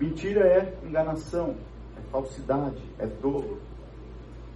[0.00, 1.54] Mentira é enganação,
[1.96, 3.58] é falsidade, é dolo,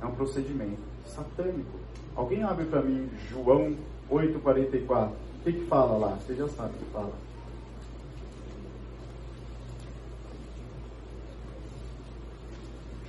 [0.00, 1.78] é um procedimento satânico.
[2.16, 3.76] Alguém abre para mim João
[4.10, 5.12] 8,44.
[5.42, 6.14] O que, que fala lá?
[6.20, 7.12] Você já sabe o que fala.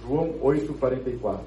[0.02, 1.42] João 8,44.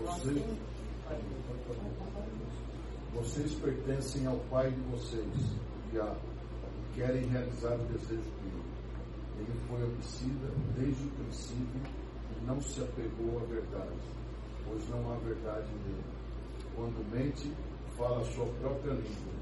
[0.00, 0.42] Vocês,
[3.14, 5.24] vocês pertencem ao Pai de vocês,
[5.92, 8.61] e querem realizar o desejo dele.
[9.38, 11.80] Ele foi homicida desde o princípio
[12.36, 14.00] e não se apegou à verdade,
[14.66, 16.04] pois não há verdade nele.
[16.74, 17.52] Quando mente,
[17.96, 19.32] fala a sua própria língua,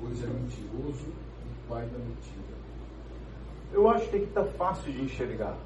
[0.00, 2.60] pois é mentiroso e pai da mentira.
[3.72, 5.56] Eu acho que está fácil de enxergar.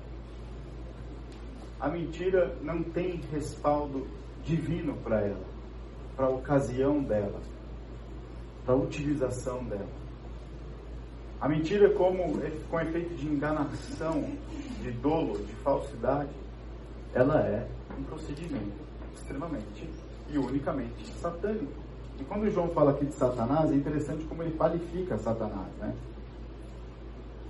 [1.81, 4.07] A mentira não tem respaldo
[4.44, 5.44] divino para ela,
[6.14, 7.40] para a ocasião dela,
[8.64, 10.04] para a utilização dela.
[11.44, 14.24] A mentira, como com efeito de enganação,
[14.80, 16.30] de dolo, de falsidade,
[17.12, 18.72] ela é um procedimento
[19.14, 19.87] extremamente
[20.30, 21.70] e unicamente satânico.
[22.18, 25.94] E quando João fala aqui de Satanás, é interessante como ele qualifica Satanás, né?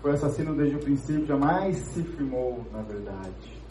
[0.02, 3.62] Foi assassino desde o princípio, jamais se firmou na verdade.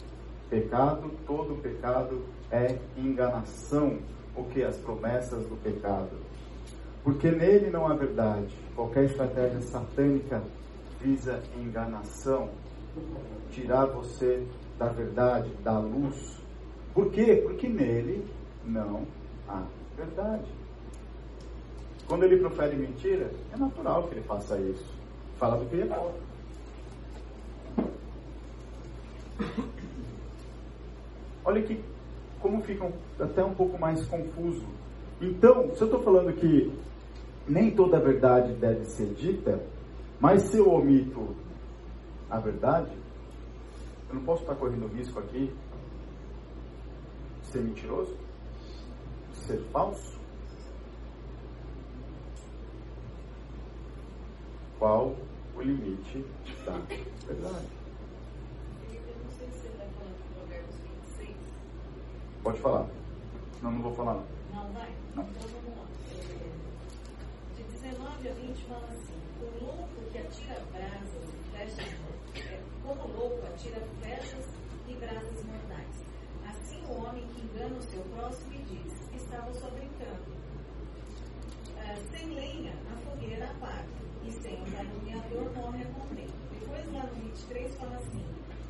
[0.48, 3.98] Pecado, todo pecado é enganação,
[4.34, 6.23] o que as promessas do pecado.
[7.04, 8.56] Porque nele não há verdade.
[8.74, 10.42] Qualquer estratégia satânica
[11.00, 12.48] visa enganação,
[13.50, 14.42] tirar você
[14.78, 16.40] da verdade, da luz.
[16.94, 17.42] Por quê?
[17.44, 18.26] Porque nele
[18.64, 19.06] não
[19.46, 19.62] há
[19.96, 20.50] verdade.
[22.08, 24.94] Quando ele profere mentira, é natural que ele faça isso.
[25.38, 26.12] Fala do que ele é
[31.44, 31.84] Olha que
[32.40, 32.90] como fica
[33.20, 34.64] até um pouco mais confuso.
[35.20, 36.72] Então, se eu estou falando que
[37.46, 39.64] nem toda a verdade deve ser dita,
[40.20, 41.36] mas se eu omito
[42.30, 42.96] a verdade,
[44.08, 45.52] eu não posso estar correndo risco aqui
[47.42, 48.16] de ser mentiroso,
[49.32, 50.14] de ser falso.
[54.78, 55.14] Qual
[55.56, 56.24] o limite
[56.64, 56.78] da
[57.26, 57.84] verdade?
[62.42, 62.86] Pode falar.
[63.62, 64.22] Não, não vou falar.
[64.52, 64.92] Não, vai?
[65.14, 65.24] Não.
[65.24, 65.86] Então vamos lá.
[67.84, 71.94] É, de 19 a 20 fala assim: O louco que atira brasas e flechas,
[72.36, 74.46] é, como louco atira flechas
[74.88, 76.04] e brasas mortais.
[76.48, 80.24] Assim o homem que engana o seu próximo e diz, estava só brincando.
[81.78, 83.84] Ah, sem lenha, a fogueira apaga,
[84.24, 86.04] e sem o caluniador morre a.
[86.58, 88.24] Depois lá no 23 fala assim,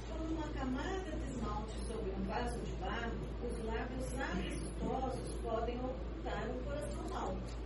[0.09, 3.13] quando uma camada de esmalte sobre um vaso de barro,
[3.45, 7.64] os lábios amistosos podem ocultar um coração mau.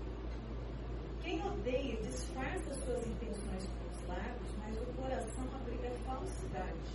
[1.29, 6.88] Quem odeia disfarça suas intenções com os lábios, mas o coração abriga falsidade.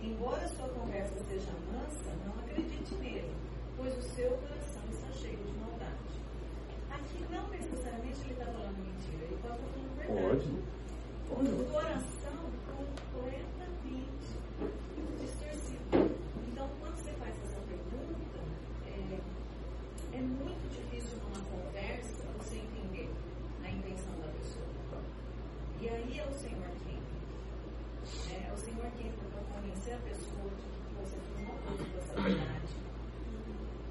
[0.00, 3.30] Embora sua conversa seja mansa, não acredite nele,
[3.76, 5.92] pois o seu coração está cheio de maldade.
[6.90, 10.48] Aqui não necessariamente ele está falando mentira, ele pode estar falando verdade.
[11.28, 11.50] Pode.
[11.52, 12.38] O coração
[12.72, 14.40] completamente
[15.20, 16.16] distorcido.
[16.48, 18.40] Então, quando você faz essa pergunta,
[18.86, 23.10] é, é muito difícil numa conversa você entender
[23.66, 25.02] a intenção da pessoa.
[25.80, 26.98] E aí é o Senhor quem.
[28.32, 32.14] É, é o Senhor quem para convencer a pessoa de que você formou parte dessa
[32.14, 32.74] verdade.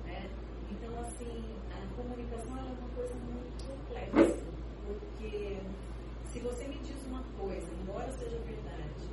[0.05, 0.29] né?
[0.71, 4.39] Então, assim, a comunicação ela é uma coisa muito complexa,
[4.87, 5.59] porque
[6.31, 9.05] se você me diz uma coisa, embora seja verdade,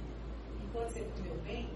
[0.63, 1.69] e pode ser para o meu bem,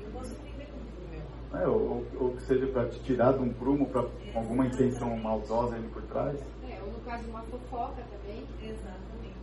[0.00, 1.62] eu posso entender como para o meu mal.
[1.62, 5.76] É, ou, ou que seja para te tirar de um prumo para alguma intenção maldosa
[5.76, 6.36] ali por trás.
[6.68, 8.44] É, ou no caso de uma fofoca também.
[8.60, 9.36] Exatamente.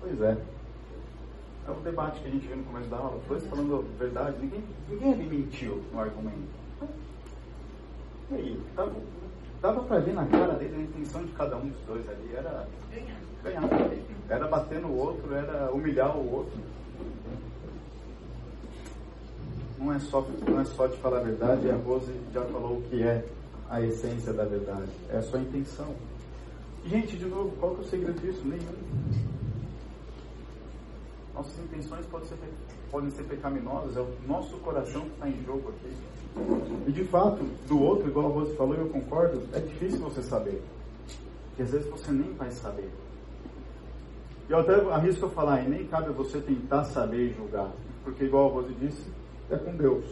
[0.00, 0.36] Pois é.
[1.68, 3.20] É o debate que a gente viu no começo da aula.
[3.28, 4.36] Dois falando a verdade.
[4.40, 6.58] Ninguém, ninguém ali mentiu no argumento.
[8.30, 8.60] E aí?
[8.74, 8.92] Dava,
[9.62, 12.34] dava pra ver na cara dele a intenção de cada um dos dois ali.
[12.34, 13.68] Era Ganhar.
[13.68, 13.90] ganhar.
[14.28, 16.58] Era bater no outro, era humilhar o outro.
[19.78, 22.82] Não é só, não é só de falar a verdade, a Rose já falou o
[22.82, 23.24] que é
[23.70, 24.90] a essência da verdade.
[25.08, 25.94] É a sua intenção.
[26.84, 28.42] Gente, de novo, qual que é o segredo disso?
[28.44, 28.74] Nenhum.
[31.34, 32.36] Nossas intenções podem ser,
[32.90, 35.94] podem ser pecaminosas, é o nosso coração que está em jogo aqui.
[36.86, 40.62] E de fato, do outro, igual a Rose falou, eu concordo, é difícil você saber.
[41.48, 42.90] Porque às vezes você nem vai saber.
[44.48, 47.70] E eu até arrisco a falar, e nem cabe a você tentar saber e julgar.
[48.02, 49.02] Porque, igual a Rose disse,
[49.50, 50.04] é com Deus.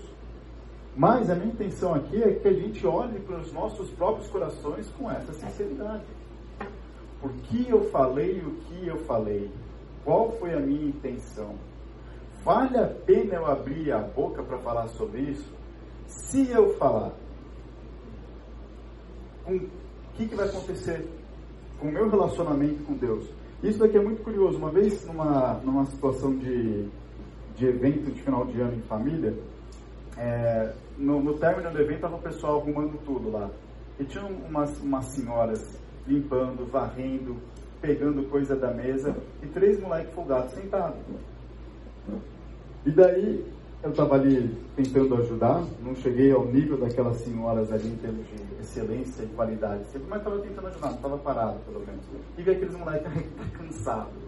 [0.97, 4.89] Mas a minha intenção aqui é que a gente olhe para os nossos próprios corações
[4.93, 6.05] com essa sinceridade.
[7.21, 9.51] Por que eu falei o que eu falei?
[10.05, 11.55] Qual foi a minha intenção?
[12.43, 15.53] Vale a pena eu abrir a boca para falar sobre isso?
[16.07, 17.13] Se eu falar,
[19.47, 19.59] o
[20.15, 21.05] que, que vai acontecer
[21.79, 23.29] com o meu relacionamento com Deus?
[23.63, 24.59] Isso daqui é muito curioso.
[24.59, 26.89] Uma vez, numa, numa situação de,
[27.57, 29.35] de evento de final de ano em família,
[30.17, 33.51] é, no, no término do evento estava o pessoal arrumando tudo lá.
[33.99, 37.37] E tinha umas, umas senhoras limpando, varrendo,
[37.81, 40.99] pegando coisa da mesa e três moleques folgados sentados.
[42.85, 43.45] E daí
[43.83, 48.61] eu estava ali tentando ajudar, não cheguei ao nível daquelas senhoras ali em termos de
[48.61, 52.03] excelência e qualidade, mas estava tentando ajudar, estava parado pelo menos.
[52.37, 54.27] E vi aqueles moleques, tá cansado.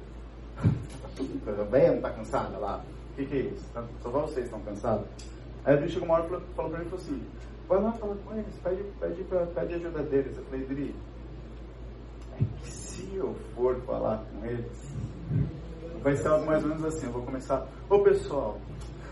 [1.46, 2.84] A velha não tá cansada lá?
[3.18, 3.68] Que, que é isso?
[3.74, 5.04] Tá- Só vocês estão cansados?
[5.64, 7.22] Aí a Adri chegou uma hora e falou, falou pra mim falou assim:
[7.68, 10.36] vai lá falar com eles, pede, pede, pede ajuda deles.
[10.36, 10.94] Eu falei, Adri,
[12.40, 14.94] é que se eu for falar com eles,
[16.00, 18.60] vai ser algo mais ou menos assim: eu vou começar, ô pessoal,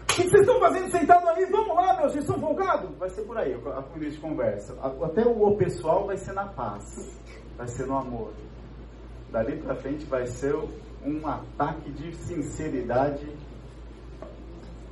[0.03, 1.45] o que vocês estão fazendo sentado aí?
[1.47, 2.97] Vamos lá, meu, vocês são folgados?
[2.99, 4.79] Vai ser por aí, a coisa de conversa.
[5.03, 7.19] Até o pessoal vai ser na paz,
[7.57, 8.33] vai ser no amor.
[9.33, 10.55] Dali pra frente vai ser
[11.05, 13.27] um ataque de sinceridade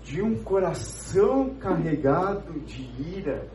[0.05, 2.83] de um coração carregado de
[3.17, 3.49] ira,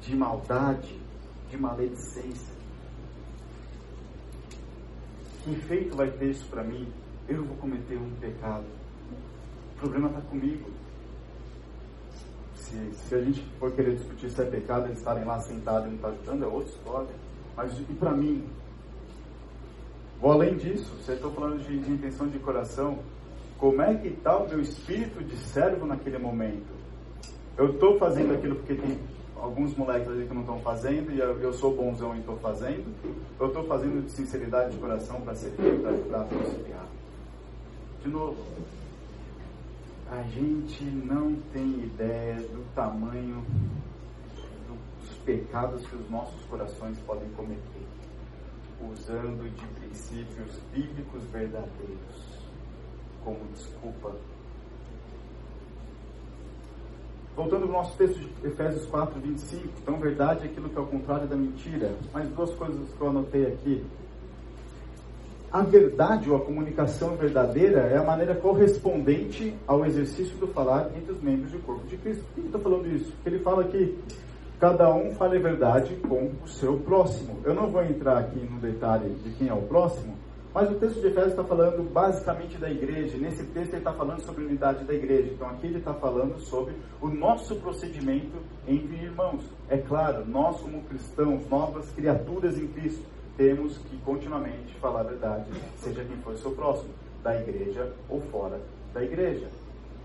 [0.00, 1.00] de maldade,
[1.48, 2.54] de maledicência.
[5.42, 6.88] Que efeito vai ter isso para mim?
[7.28, 8.64] Eu vou cometer um pecado.
[9.76, 10.68] O problema está comigo.
[12.56, 15.88] Se, se a gente for querer discutir se é pecado eles estarem lá sentados e
[15.90, 17.14] não estar ajudando, é outra história.
[17.56, 18.44] Mas e para mim?
[20.20, 22.98] Vou além disso, você está falando de, de intenção de coração.
[23.58, 26.74] Como é que está o meu espírito de servo naquele momento?
[27.56, 28.98] Eu estou fazendo aquilo porque tem
[29.36, 32.92] alguns moleques ali que não estão fazendo e eu, eu sou bonzão e estou fazendo.
[33.38, 36.86] Eu estou fazendo de sinceridade de coração para servir, para auxiliar.
[38.02, 38.36] De novo,
[40.10, 43.44] a gente não tem ideia do tamanho
[45.00, 47.86] dos pecados que os nossos corações podem cometer,
[48.90, 52.33] usando de princípios bíblicos verdadeiros
[53.24, 54.12] como desculpa.
[57.36, 60.86] Voltando ao nosso texto de Efésios 4, 25, então verdade é aquilo que é o
[60.86, 61.92] contrário da mentira.
[62.12, 63.84] Mais duas coisas que eu anotei aqui.
[65.50, 71.12] a verdade ou a comunicação verdadeira é a maneira correspondente ao exercício do falar entre
[71.12, 72.24] os membros do corpo de Cristo.
[72.34, 73.12] Por que estou falando isso?
[73.12, 73.98] Porque ele fala que
[74.58, 77.38] cada um fale a verdade com o seu próximo.
[77.44, 80.16] Eu não vou entrar aqui no detalhe de quem é o próximo,
[80.54, 83.18] mas o texto de Efésios está falando basicamente da igreja.
[83.18, 85.32] Nesse texto ele está falando sobre a unidade da igreja.
[85.32, 88.38] Então aqui ele está falando sobre o nosso procedimento
[88.68, 89.42] entre irmãos.
[89.68, 93.04] É claro, nós como cristãos, novas criaturas em Cristo,
[93.36, 96.90] temos que continuamente falar a verdade, seja quem for seu próximo,
[97.20, 98.60] da igreja ou fora
[98.92, 99.48] da igreja.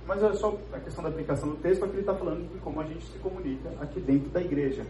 [0.08, 2.82] Mas é só a questão da aplicação do texto, aqui ele está falando de como
[2.82, 4.84] a gente se comunica aqui dentro da igreja.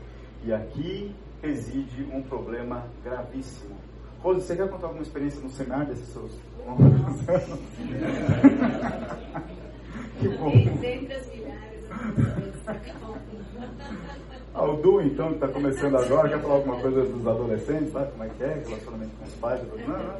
[0.45, 3.75] E aqui reside um problema gravíssimo.
[4.21, 6.31] Rose, você quer contar alguma experiência no seminário desses seus
[10.19, 10.51] que bom.
[10.51, 11.85] Dentre as milhares,
[12.67, 12.77] as
[14.53, 18.11] ah, o Du, então, que está começando agora, quer falar alguma coisa dos adolescentes, sabe
[18.11, 19.61] como é que é, relacionamento com os pais?
[19.87, 20.17] Não, não.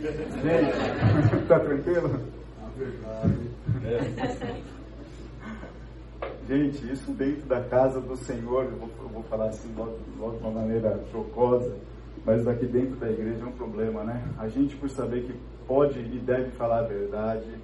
[0.00, 2.20] Gente, está tranquilo?
[6.48, 10.38] Gente, isso dentro da casa do Senhor, eu vou, eu vou falar assim logo, logo
[10.38, 11.76] de uma maneira chocosa,
[12.24, 14.22] mas aqui dentro da igreja é um problema, né?
[14.38, 15.34] A gente, por saber que
[15.66, 17.58] pode e deve falar a verdade,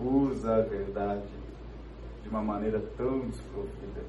[0.00, 1.26] usa a verdade
[2.22, 4.02] de uma maneira tão desprovida.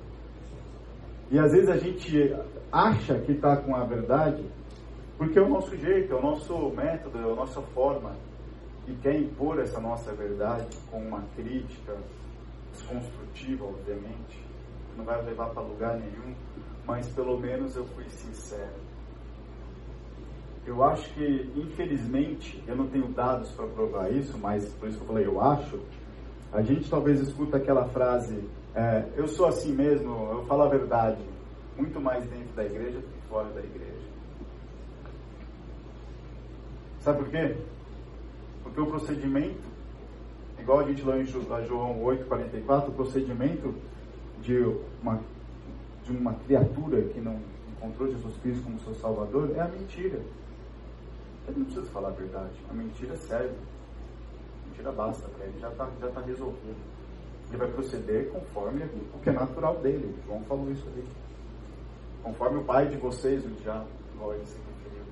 [1.31, 2.35] E às vezes a gente
[2.71, 4.43] acha que está com a verdade
[5.19, 8.15] porque é o nosso jeito, é o nosso método, é a nossa forma.
[8.87, 11.97] E quer impor essa nossa verdade com uma crítica
[12.71, 14.41] desconstrutiva, obviamente.
[14.95, 16.33] Não vai levar para lugar nenhum,
[16.85, 18.88] mas pelo menos eu fui sincero.
[20.69, 25.03] Eu acho que, infelizmente, eu não tenho dados para provar isso, mas por isso que
[25.03, 25.79] eu falei, eu acho.
[26.53, 31.23] A gente talvez escuta aquela frase, é, eu sou assim mesmo, eu falo a verdade,
[31.75, 33.97] muito mais dentro da igreja do que fora da igreja.
[36.99, 37.55] Sabe por quê?
[38.61, 39.67] Porque o procedimento,
[40.59, 43.73] igual a gente leu em João 8,44, o procedimento
[44.43, 45.19] de uma,
[46.05, 47.39] de uma criatura que não
[47.71, 50.19] encontrou Jesus Cristo como seu Salvador é a mentira.
[51.49, 52.53] Ele não precisa falar a verdade.
[52.69, 53.55] A mentira serve.
[53.55, 56.77] A mentira basta para ele, já está já tá resolvido.
[57.49, 60.15] Ele vai proceder conforme o que é natural dele.
[60.27, 61.03] João falou isso ali.
[62.21, 65.03] Conforme o pai de vocês, diabo, igual ele se referiu.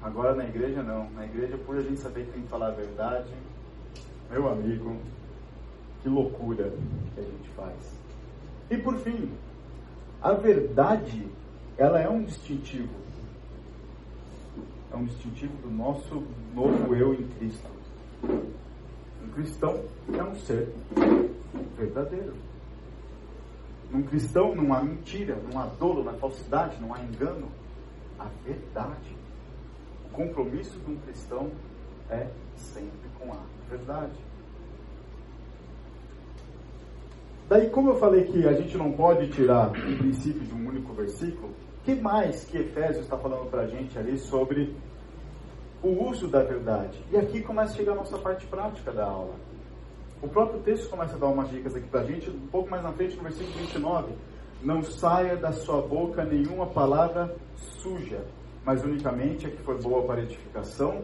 [0.00, 1.10] Agora na igreja não.
[1.10, 3.34] Na igreja, por a gente saber que tem que falar a verdade,
[4.30, 4.96] meu amigo,
[6.02, 6.72] que loucura
[7.14, 7.98] que a gente faz.
[8.70, 9.32] E por fim,
[10.22, 11.28] a verdade,
[11.76, 13.03] ela é um distintivo.
[14.94, 16.22] É um distintivo do nosso
[16.54, 17.68] novo eu em Cristo.
[18.22, 19.82] Um cristão
[20.16, 20.72] é um ser
[21.76, 22.34] verdadeiro.
[23.90, 27.48] Num cristão não há mentira, não há dolo, não há falsidade, não há engano.
[28.20, 29.16] A verdade.
[30.06, 31.50] O compromisso de um cristão
[32.08, 34.14] é sempre com a verdade.
[37.48, 40.92] Daí, como eu falei que a gente não pode tirar o princípio de um único
[40.92, 41.52] versículo,
[41.84, 44.74] que mais que Efésios está falando para a gente ali sobre
[45.82, 46.98] o uso da verdade?
[47.12, 49.34] E aqui começa a chegar a nossa parte prática da aula.
[50.22, 52.82] O próprio texto começa a dar umas dicas aqui para a gente, um pouco mais
[52.82, 54.14] na frente, no versículo 29.
[54.62, 58.24] Não saia da sua boca nenhuma palavra suja,
[58.64, 61.02] mas unicamente a que for boa para edificação,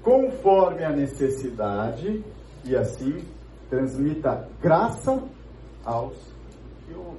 [0.00, 2.24] conforme a necessidade,
[2.64, 3.24] e assim
[3.68, 5.20] transmita graça
[5.84, 6.14] aos
[6.86, 7.18] que ouvem.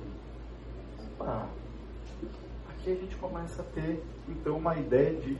[1.20, 1.55] Opa!
[2.86, 5.36] Aqui a gente começa a ter, então, uma ideia de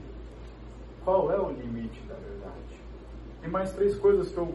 [1.04, 2.74] qual é o limite da verdade.
[3.44, 4.52] E mais três coisas que eu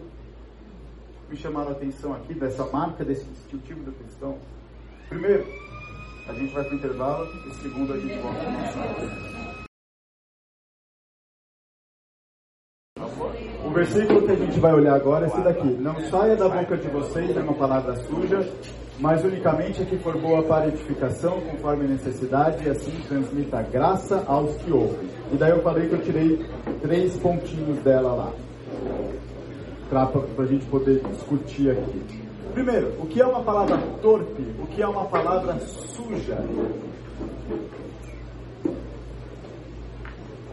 [1.30, 4.38] me chamaram a atenção aqui, dessa marca, desse distintivo do cristão.
[5.08, 5.46] Primeiro,
[6.28, 9.51] a gente vai para o intervalo, e segundo, a gente volta para
[13.72, 15.70] O versículo que a gente vai olhar agora é esse daqui.
[15.80, 18.46] Não saia da boca de vocês uma palavra suja,
[19.00, 24.26] mas unicamente a que for boa para edificação, conforme a necessidade, e assim transmita graça
[24.28, 25.08] aos que ouvem.
[25.32, 26.46] E daí eu falei que eu tirei
[26.82, 28.34] três pontinhos dela lá
[29.90, 32.04] para a gente poder discutir aqui.
[32.54, 34.54] Primeiro, o que é uma palavra torpe?
[34.60, 36.44] O que é uma palavra suja?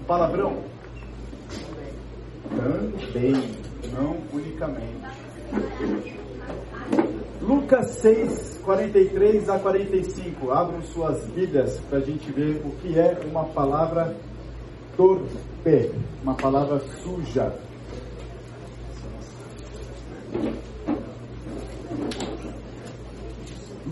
[0.06, 0.77] Palavrão?
[2.56, 3.54] Também,
[3.92, 5.18] não unicamente.
[7.40, 10.50] Lucas 6, 43 a 45.
[10.50, 14.14] Abram suas Bíblias para a gente ver o que é uma palavra
[14.96, 15.92] torpe,
[16.22, 17.54] uma palavra suja.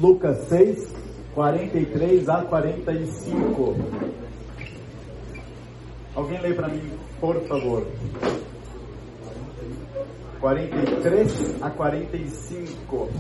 [0.00, 0.92] Lucas 6,
[1.34, 3.76] 43 a 45.
[6.14, 6.90] Alguém lê para mim,
[7.20, 7.86] por favor.
[10.40, 13.10] 43 a 45.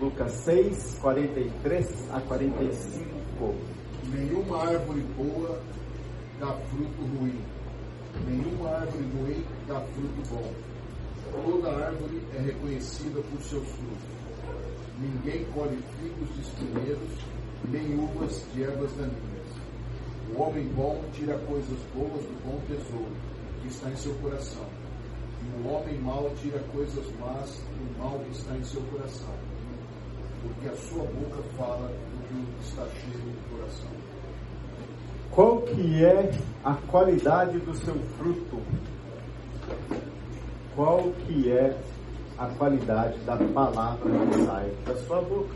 [0.00, 3.54] Lucas 6, 43 a 45.
[4.12, 5.60] Nenhuma árvore boa
[6.38, 7.40] dá fruto ruim,
[8.28, 10.52] nenhuma árvore ruim dá fruto bom.
[11.44, 14.16] Toda árvore é reconhecida por seus frutos.
[15.00, 17.18] Ninguém colhe figos de espinheiros,
[17.68, 19.16] nem uvas de ervas daninhas.
[20.34, 23.16] O homem bom tira coisas boas do bom tesouro
[23.62, 24.75] que está em seu coração.
[25.64, 29.34] O homem mau tira coisas más do mal que está em seu coração.
[30.42, 33.90] Porque a sua boca fala do que está cheio do coração.
[35.30, 36.30] Qual que é
[36.62, 38.60] a qualidade do seu fruto?
[40.74, 41.78] Qual que é
[42.36, 45.54] a qualidade da palavra que sai da sua boca?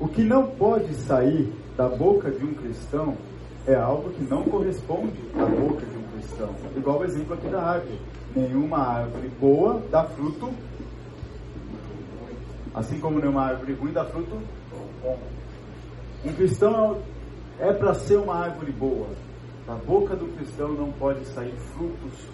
[0.00, 3.16] O que não pode sair da boca de um cristão
[3.66, 6.50] é algo que não corresponde à boca de um cristão.
[6.76, 8.00] Igual o exemplo aqui da árvore.
[8.34, 10.50] Nenhuma árvore boa dá fruto,
[12.74, 14.40] assim como nenhuma árvore ruim dá fruto
[15.02, 15.18] bom.
[16.24, 17.02] Um cristão
[17.58, 19.08] é para ser uma árvore boa.
[19.66, 22.26] Da boca do cristão não pode sair frutos.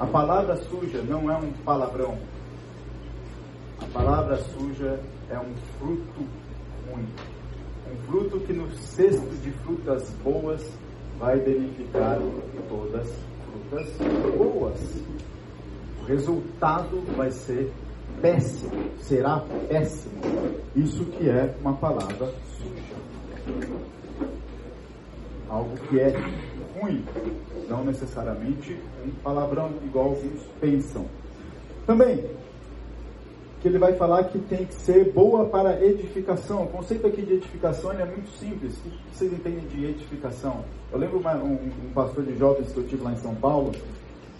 [0.00, 2.18] A palavra suja não é um palavrão.
[3.80, 4.98] A palavra suja
[5.30, 6.26] é um fruto
[6.90, 7.08] ruim.
[7.92, 10.66] Um fruto que no cesto de frutas boas
[11.18, 12.18] vai danificar
[12.68, 13.33] todas
[14.36, 14.80] boas.
[16.00, 17.72] O resultado vai ser
[18.20, 20.20] péssimo, será péssimo.
[20.76, 23.64] Isso que é uma palavra suja.
[25.48, 26.12] Algo que é
[26.78, 27.04] ruim,
[27.68, 31.06] não necessariamente um palavrão igual alguns pensam.
[31.86, 32.24] Também,
[33.64, 36.64] que ele vai falar que tem que ser boa para edificação.
[36.64, 38.76] O conceito aqui de edificação é muito simples.
[38.76, 40.62] O que vocês entendem de edificação?
[40.92, 43.72] Eu lembro uma, um, um, pastor de jovens que eu tive lá em São Paulo,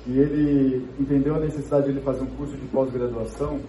[0.06, 3.60] e ele entendeu a necessidade de ele fazer um curso de pós-graduação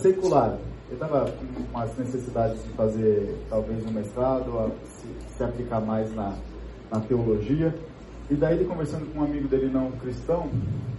[0.00, 0.56] secular.
[0.86, 6.32] Ele estava com umas necessidades de fazer talvez um mestrado, se, se aplicar mais na,
[6.92, 7.74] na teologia.
[8.30, 10.48] E daí ele conversando com um amigo dele não cristão,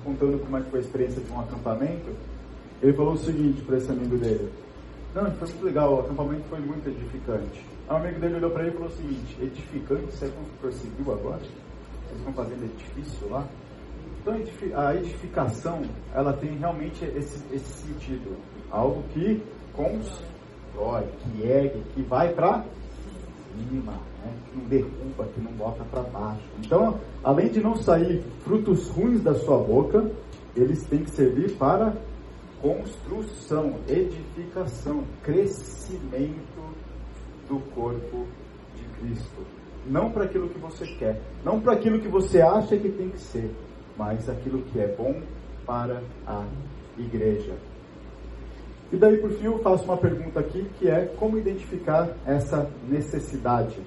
[0.04, 2.12] contando como é que foi a experiência de um acampamento,
[2.82, 4.50] ele falou o seguinte para esse amigo dele:
[5.14, 7.66] Não, foi muito legal, o acampamento foi muito edificante.
[7.88, 10.74] Aí o amigo dele olhou para ele e falou o seguinte: Edificante, você é construtor
[10.74, 11.40] civil agora?
[11.40, 13.48] Vocês estão fazendo edifício lá?
[14.22, 14.36] Então
[14.76, 18.36] a edificação, ela tem realmente esse, esse sentido.
[18.72, 19.42] Algo que
[19.74, 22.66] constrói, que ergue, que vai para
[23.56, 24.34] cima, né?
[24.50, 26.44] que não derruba, que não bota para baixo.
[26.60, 30.10] Então, além de não sair frutos ruins da sua boca,
[30.56, 31.94] eles têm que servir para
[32.66, 36.76] construção, edificação, crescimento
[37.48, 38.26] do corpo
[38.76, 39.46] de Cristo.
[39.86, 43.20] Não para aquilo que você quer, não para aquilo que você acha que tem que
[43.20, 43.52] ser,
[43.96, 45.22] mas aquilo que é bom
[45.64, 46.44] para a
[46.98, 47.54] igreja.
[48.92, 53.78] E daí, por fim, eu faço uma pergunta aqui que é como identificar essa necessidade.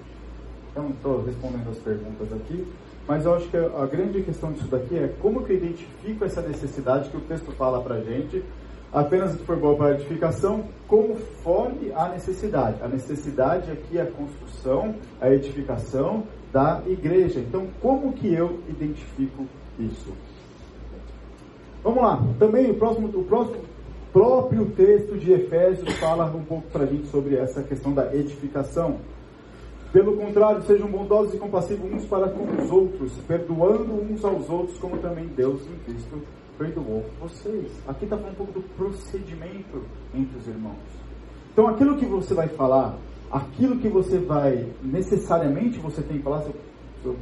[0.77, 2.65] Eu não estou respondendo as perguntas aqui,
[3.09, 6.43] mas eu acho que a grande questão disso daqui é como que eu identifico essa
[6.43, 8.45] necessidade que o texto fala para gente
[8.93, 12.83] apenas for boa para edificação, conforme a necessidade.
[12.83, 17.41] A necessidade aqui é a construção, a edificação da igreja.
[17.41, 19.47] Então, como que eu identifico
[19.79, 20.13] isso?
[21.83, 22.23] Vamos lá.
[22.39, 23.59] Também o próximo, o próximo
[24.13, 28.97] próprio texto de Efésios fala um pouco para a gente sobre essa questão da edificação.
[29.93, 34.77] Pelo contrário, sejam bondosos e compassivos uns para com os outros, perdoando uns aos outros,
[34.79, 36.23] como também Deus em Cristo
[36.59, 37.73] perdoou vocês.
[37.87, 40.77] Aqui está falando um pouco do procedimento entre os irmãos.
[41.53, 42.99] Então, aquilo que você vai falar,
[43.31, 46.53] aquilo que você vai necessariamente você tem que falar, se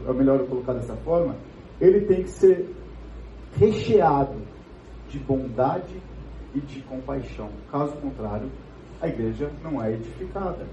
[0.08, 1.36] é melhor eu colocar dessa forma,
[1.80, 2.74] ele tem que ser
[3.56, 4.36] recheado
[5.10, 6.02] de bondade
[6.54, 7.50] e de compaixão.
[7.70, 8.50] Caso contrário,
[9.00, 10.66] a igreja não é edificada.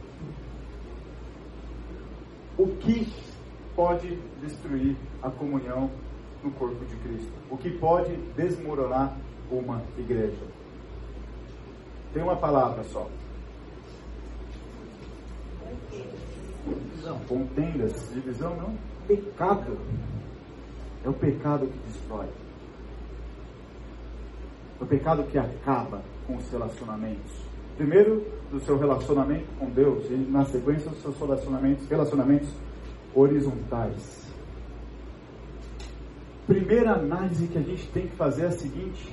[2.57, 3.11] O que
[3.75, 5.89] pode destruir a comunhão
[6.43, 7.31] no corpo de Cristo.
[7.49, 9.17] O que pode desmoronar
[9.49, 10.45] uma igreja.
[12.13, 13.09] Tem uma palavra só.
[16.69, 17.19] Divisão.
[17.27, 18.09] Contendas.
[18.13, 18.77] Divisão não.
[19.07, 19.77] Pecado.
[21.03, 22.27] É o pecado que destrói.
[24.79, 27.43] É o pecado que acaba com os relacionamentos.
[27.77, 32.49] Primeiro, do seu relacionamento com Deus, e na sequência, dos seus relacionamentos, relacionamentos
[33.15, 34.22] horizontais
[36.47, 39.11] primeira análise que a gente tem que fazer é a seguinte: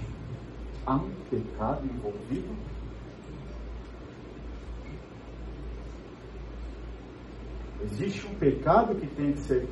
[0.86, 2.54] há um pecado envolvido?
[7.82, 9.66] Existe um pecado que tem que ser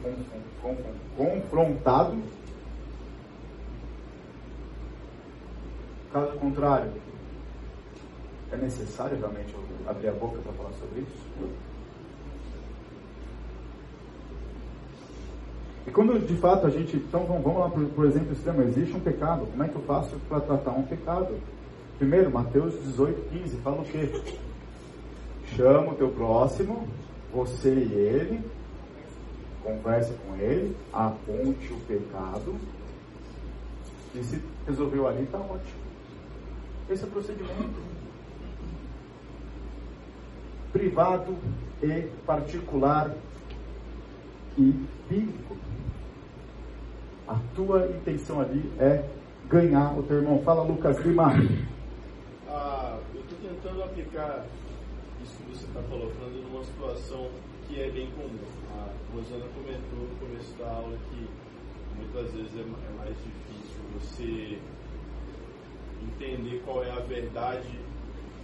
[1.16, 2.16] confrontado.
[6.10, 6.90] Caso contrário,
[8.50, 9.54] é necessário realmente
[9.86, 11.67] abrir a boca para falar sobre isso?
[15.88, 16.96] E quando de fato a gente.
[16.96, 19.46] Então vamos lá, por, por exemplo, tema: existe um pecado.
[19.46, 21.34] Como é que eu faço para tratar um pecado?
[21.96, 24.22] Primeiro, Mateus 18, 15, fala o quê?
[25.56, 26.86] Chama o teu próximo,
[27.32, 28.44] você e ele,
[29.64, 32.54] converse com ele, aponte o pecado,
[34.14, 35.88] e se resolveu ali, está ótimo.
[36.90, 37.80] Esse é o procedimento.
[40.70, 41.34] Privado
[41.82, 43.10] e particular
[44.58, 45.67] e bíblico.
[47.28, 49.04] A tua intenção ali é
[49.48, 50.40] ganhar o teu irmão.
[50.42, 51.30] Fala, Lucas Lima.
[52.48, 54.46] Ah, eu estou tentando aplicar
[55.22, 57.28] isso que você está colocando numa situação
[57.66, 58.38] que é bem comum.
[58.72, 61.28] A Rosana comentou no começo da aula que
[61.96, 64.58] muitas vezes é, é mais difícil você
[66.02, 67.78] entender qual é a verdade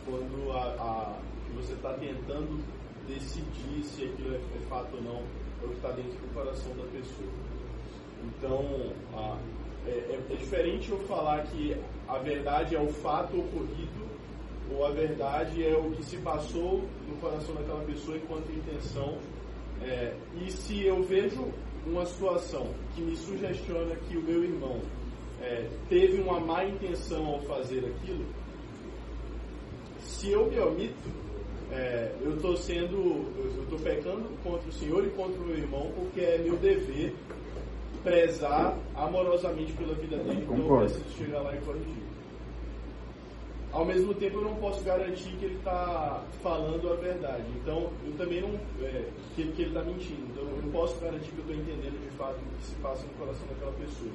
[0.04, 1.18] quando a, a
[1.54, 2.62] você está tentando
[3.08, 5.22] decidir se aquilo é, é fato ou não,
[5.62, 7.53] ou que está dentro do coração da pessoa.
[8.26, 9.38] Então, a,
[9.86, 11.76] é, é, é, diferente eu falar que
[12.08, 14.04] a verdade é o fato ocorrido
[14.72, 19.18] ou a verdade é o que se passou no coração daquela pessoa enquanto intenção.
[19.82, 21.52] É, e se eu vejo
[21.86, 24.80] uma situação que me sugestiona que o meu irmão
[25.42, 28.24] é, teve uma má intenção ao fazer aquilo,
[30.00, 31.24] se eu me omito,
[31.70, 32.96] é, eu estou sendo,
[33.36, 37.14] eu estou pecando contra o Senhor e contra o meu irmão, porque é meu dever
[38.02, 42.04] prezar amorosamente pela vida dele, então eu preciso chegar lá e corrigir.
[43.74, 47.44] Ao mesmo tempo, eu não posso garantir que ele está falando a verdade.
[47.60, 48.50] Então, eu também não.
[48.80, 50.22] É, que, que ele está mentindo.
[50.30, 53.02] Então, eu não posso garantir que eu estou entendendo de fato o que se passa
[53.02, 54.12] no coração daquela pessoa.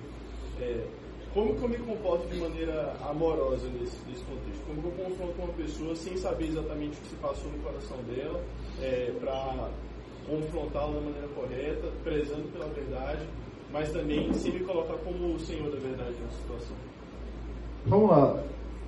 [0.62, 0.88] É,
[1.34, 4.66] como que eu me comporto de maneira amorosa nesse, nesse contexto?
[4.66, 7.98] Como que eu confronto uma pessoa sem saber exatamente o que se passou no coração
[8.04, 8.42] dela,
[8.82, 9.70] é, para
[10.26, 13.28] confrontá-la da maneira correta, prezando pela verdade,
[13.72, 16.76] mas também se me colocar como o Senhor da verdade na situação.
[17.86, 18.44] Vamos lá.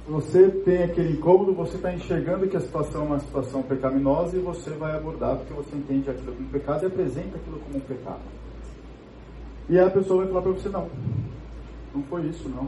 [0.07, 4.39] Você tem aquele incômodo, você está enxergando que a situação é uma situação pecaminosa e
[4.39, 8.21] você vai abordar porque você entende aquilo como pecado e apresenta aquilo como um pecado.
[9.69, 10.89] E a pessoa vai falar para você: não,
[11.93, 12.67] não foi isso, não.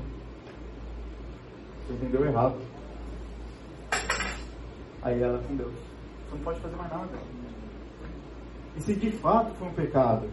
[1.87, 2.55] Você entendeu errado.
[5.01, 5.73] Aí ela com Deus.
[5.73, 7.09] Você não pode fazer mais nada.
[8.77, 10.29] E se de fato foi um pecado,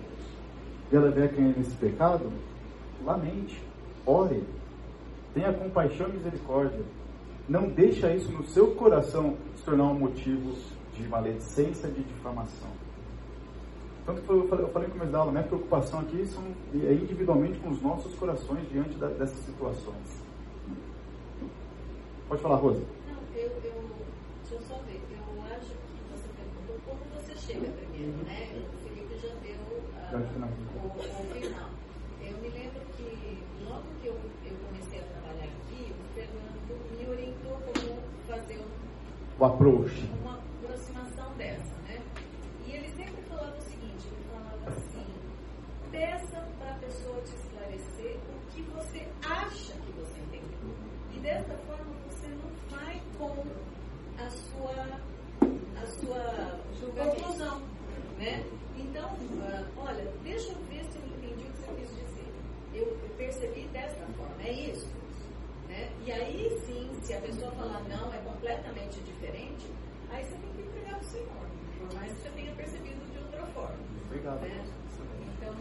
[0.90, 2.30] e ela vier cair nesse pecado,
[3.04, 3.62] lamente,
[4.06, 4.42] ore,
[5.32, 6.80] tenha compaixão e misericórdia.
[7.48, 10.54] Não deixa isso no seu coração se tornar um motivo
[10.94, 12.70] de maledicência, de difamação.
[14.06, 16.42] Tanto que eu falei, eu falei no começo da aula, minha preocupação aqui são,
[16.74, 20.20] é individualmente com os nossos corações diante da, dessas situações.
[22.28, 22.80] Pode falar, Rosa.
[23.08, 25.00] Não, eu, eu, deixa eu só ver.
[25.10, 28.62] Eu acho que você perguntou como você chega primeiro, né?
[28.72, 31.70] O Felipe já deu uh, o, o final.
[32.22, 34.14] Eu me lembro que logo que eu,
[34.44, 38.60] eu comecei a trabalhar aqui, o Fernando me orientou como fazer
[39.38, 40.08] o approach.
[40.22, 42.00] uma aproximação dessa, né?
[42.66, 45.06] E ele sempre falava o seguinte, ele falava assim,
[45.90, 50.74] peça para a pessoa te esclarecer o que você acha que você entendeu.
[51.14, 53.44] E dessa forma você não vai com
[54.18, 55.00] a sua,
[55.82, 56.60] a sua
[56.92, 57.62] conclusão,
[58.18, 58.44] né?
[58.76, 62.32] Então, uh, olha, deixa eu ver se eu entendi o que você quis dizer.
[62.74, 64.86] Eu, eu percebi dessa forma, é isso.
[65.68, 65.88] Né?
[66.04, 69.66] E aí sim, se a pessoa falar não, é completamente diferente,
[70.10, 71.46] aí você tem que entregar para o Senhor,
[71.78, 73.78] por mais que você tenha percebido de outra forma.
[74.06, 74.40] Obrigado.
[74.40, 74.64] Né?
[75.38, 75.54] Então,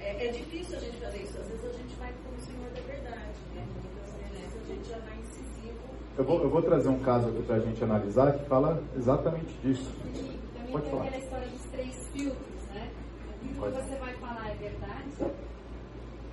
[0.00, 1.38] é, é, difícil a gente fazer isso.
[1.38, 3.66] Às vezes a gente vai com o Senhor da verdade, né?
[3.72, 5.78] Muitas vezes a gente já vai incisivo.
[6.18, 9.54] Eu vou, eu vou trazer um caso aqui para a gente analisar que fala exatamente
[9.62, 9.94] disso.
[10.06, 11.04] E também Pode tem falar.
[11.04, 12.90] aquela história dos três filtros, né?
[13.30, 15.32] Aquilo que você vai falar é verdade,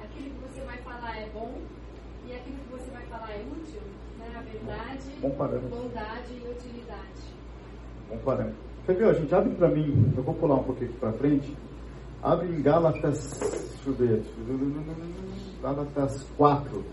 [0.04, 1.52] aquilo que você vai falar é bom
[2.28, 3.82] e aquilo que você vai falar é útil,
[4.18, 4.28] né?
[4.38, 5.70] A verdade, bom parâmetro.
[5.70, 7.22] bondade e utilidade.
[8.10, 8.70] Bom parâmetro.
[8.86, 9.10] Quer ver?
[9.10, 11.56] A gente abre para mim, eu vou pular um pouquinho para frente.
[12.24, 14.24] Abre em Gálatas, deixa eu ver,
[15.62, 16.86] Gálatas 4.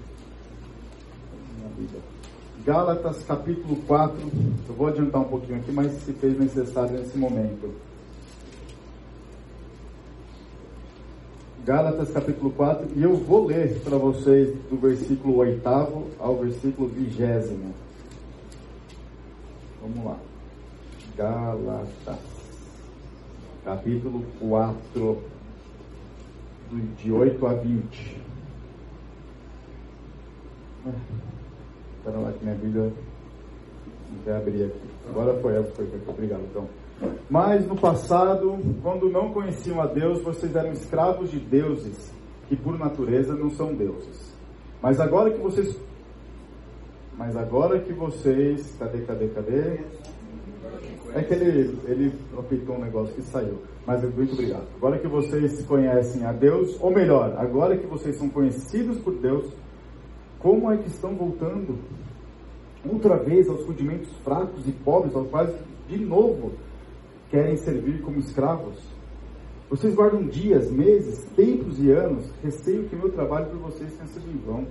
[2.65, 4.17] Gálatas capítulo 4.
[4.69, 7.73] Eu vou adiantar um pouquinho aqui, mas se fez necessário nesse momento.
[11.67, 15.69] Gálatas capítulo 4, e eu vou ler para vocês do versículo 8
[16.21, 17.21] ao versículo 20.
[19.83, 20.17] Vamos lá.
[21.17, 22.21] Gálatas
[23.65, 25.19] capítulo 4,
[27.03, 28.17] de 8 a 20.
[31.97, 32.93] Espera lá que minha Bíblia
[34.13, 34.89] não quer abrir aqui.
[35.09, 36.01] Agora foi, foi, foi.
[36.07, 36.69] Obrigado, então.
[37.29, 42.13] Mas no passado, quando não conheciam a Deus, vocês eram escravos de deuses,
[42.49, 44.35] que por natureza não são deuses.
[44.81, 45.77] Mas agora que vocês.
[47.17, 48.75] Mas agora que vocês.
[48.79, 49.81] Cadê, cadê, cadê?
[51.15, 53.59] É que ele, ele apitou um negócio que saiu.
[53.87, 54.67] Mas muito obrigado.
[54.77, 59.47] Agora que vocês conhecem a Deus, ou melhor, agora que vocês são conhecidos por Deus,
[60.39, 61.79] como é que estão voltando
[62.89, 65.51] outra vez aos rudimentos fracos e pobres, aos quais,
[65.89, 66.53] de novo,
[67.31, 68.79] querem servir como escravos?
[69.69, 74.31] Vocês guardam dias, meses, tempos e anos, receio que meu trabalho por vocês tenha sido
[74.31, 74.67] em vão.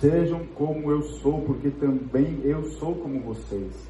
[0.00, 3.88] Sejam como eu sou, porque também eu sou como vocês.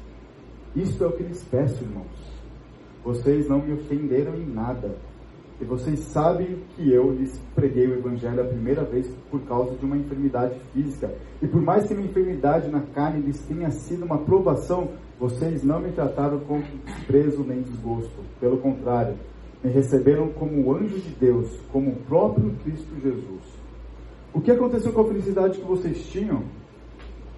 [0.75, 2.05] Isto é o que lhes peço, irmãos.
[3.03, 4.95] Vocês não me ofenderam em nada.
[5.59, 9.83] E vocês sabem que eu lhes preguei o Evangelho a primeira vez por causa de
[9.83, 11.13] uma enfermidade física.
[11.41, 14.89] E por mais que minha enfermidade na carne lhes tenha sido uma provação,
[15.19, 18.23] vocês não me trataram com desprezo nem desgosto.
[18.39, 19.15] Pelo contrário,
[19.61, 23.59] me receberam como anjo de Deus, como o próprio Cristo Jesus.
[24.33, 26.43] O que aconteceu com a felicidade que vocês tinham?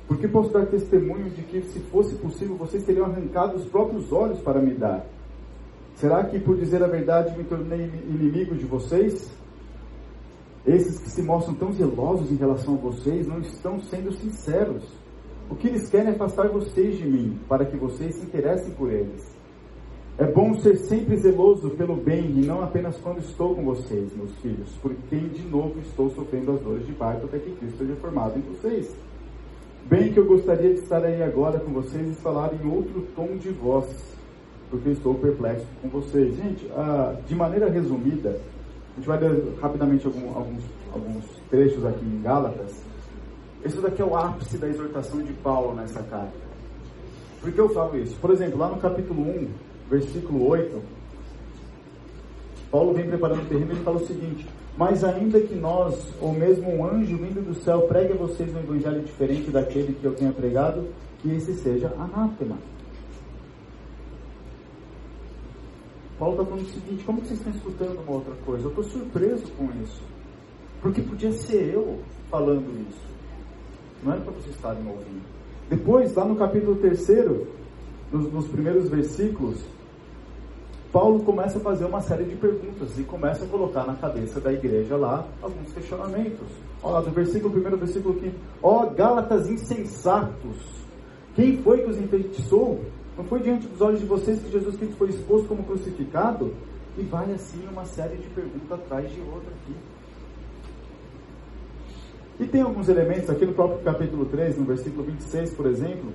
[0.07, 4.39] Porque posso dar testemunho de que, se fosse possível, vocês teriam arrancado os próprios olhos
[4.41, 5.05] para me dar.
[5.95, 9.31] Será que, por dizer a verdade, me tornei inimigo de vocês?
[10.67, 14.83] Esses que se mostram tão zelosos em relação a vocês não estão sendo sinceros.
[15.51, 18.89] O que eles querem é afastar vocês de mim, para que vocês se interessem por
[18.89, 19.29] eles.
[20.17, 24.33] É bom ser sempre zeloso pelo bem e não apenas quando estou com vocês, meus
[24.37, 28.39] filhos, porque de novo estou sofrendo as dores de parto até que Cristo seja formado
[28.39, 28.95] em vocês.
[29.89, 33.35] Bem que eu gostaria de estar aí agora com vocês e falar em outro tom
[33.35, 34.15] de voz,
[34.69, 36.33] porque estou perplexo com vocês.
[36.37, 38.39] Gente, ah, de maneira resumida,
[38.93, 42.90] a gente vai ler rapidamente algum, alguns, alguns trechos aqui em Gálatas.
[43.63, 46.33] Esse daqui é o ápice da exortação de Paulo nessa carta.
[47.39, 48.15] Por que eu falo isso?
[48.17, 49.47] Por exemplo, lá no capítulo 1,
[49.89, 50.81] versículo 8,
[52.71, 54.47] Paulo vem preparando o terreno e ele fala o seguinte:
[54.77, 58.59] Mas ainda que nós, ou mesmo um anjo vindo do céu, pregue a vocês um
[58.59, 60.87] evangelho diferente daquele que eu tenha pregado,
[61.19, 62.57] que esse seja anátema.
[66.17, 68.65] Paulo está falando o seguinte: como vocês estão escutando uma outra coisa?
[68.65, 70.01] Eu estou surpreso com isso.
[70.81, 71.99] Porque podia ser eu
[72.29, 73.10] falando isso.
[74.03, 75.21] Não era para vocês estarem ouvindo.
[75.69, 77.07] Depois, lá no capítulo 3,
[78.11, 79.57] nos, nos primeiros versículos,
[80.91, 84.51] Paulo começa a fazer uma série de perguntas e começa a colocar na cabeça da
[84.51, 86.47] igreja lá alguns questionamentos.
[86.83, 88.35] Olha lá, do versículo 1, versículo 5.
[88.61, 90.57] Ó Gálatas insensatos!
[91.33, 92.81] Quem foi que os enfeitiçou?
[93.17, 96.53] Não foi diante dos olhos de vocês que Jesus Cristo foi exposto como crucificado?
[96.97, 99.73] E vai assim uma série de perguntas atrás de outra aqui.
[102.39, 106.11] E tem alguns elementos aqui no próprio capítulo 3, no versículo 26, por exemplo.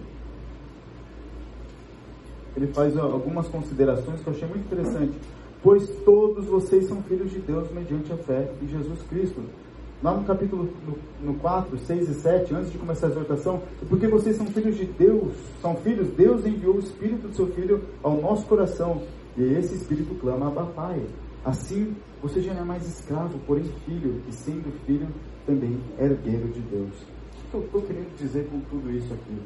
[2.57, 5.13] Ele faz algumas considerações que eu achei muito interessante.
[5.63, 9.41] Pois todos vocês são filhos de Deus mediante a fé em Jesus Cristo.
[10.03, 14.07] Lá no capítulo no, no 4, 6 e 7, antes de começar a exortação, porque
[14.07, 18.21] vocês são filhos de Deus, são filhos, Deus enviou o Espírito do seu Filho ao
[18.21, 19.03] nosso coração,
[19.37, 21.03] e esse Espírito clama a Pai.
[21.45, 25.09] Assim, você já não é mais escravo, porém filho, e sendo filho,
[25.47, 26.93] também herdeiro de Deus.
[26.93, 29.39] O que eu estou querendo dizer com tudo isso aqui?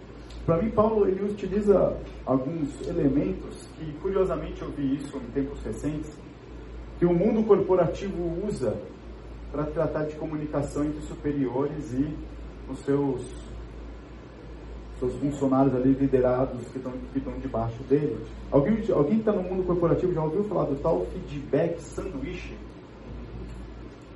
[0.46, 6.10] Para mim, Paulo ele utiliza alguns elementos que, curiosamente, eu vi isso em tempos recentes,
[6.98, 8.76] que o mundo corporativo usa
[9.52, 12.08] para tratar de comunicação entre superiores e
[12.70, 13.22] os seus,
[14.98, 18.18] seus funcionários ali liderados que estão, que debaixo dele.
[18.50, 22.54] Alguém, alguém que está no mundo corporativo já ouviu falar do tal feedback sanduíche?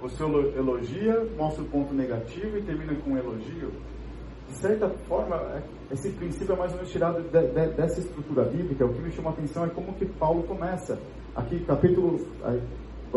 [0.05, 3.72] Você elogia, mostra o ponto negativo e termina com um elogio.
[4.46, 8.44] De certa forma, é, esse princípio é mais ou menos tirado de, de, dessa estrutura
[8.44, 8.84] bíblica.
[8.84, 11.00] O que me chama a atenção é como que Paulo começa.
[11.34, 12.20] Aqui, capítulo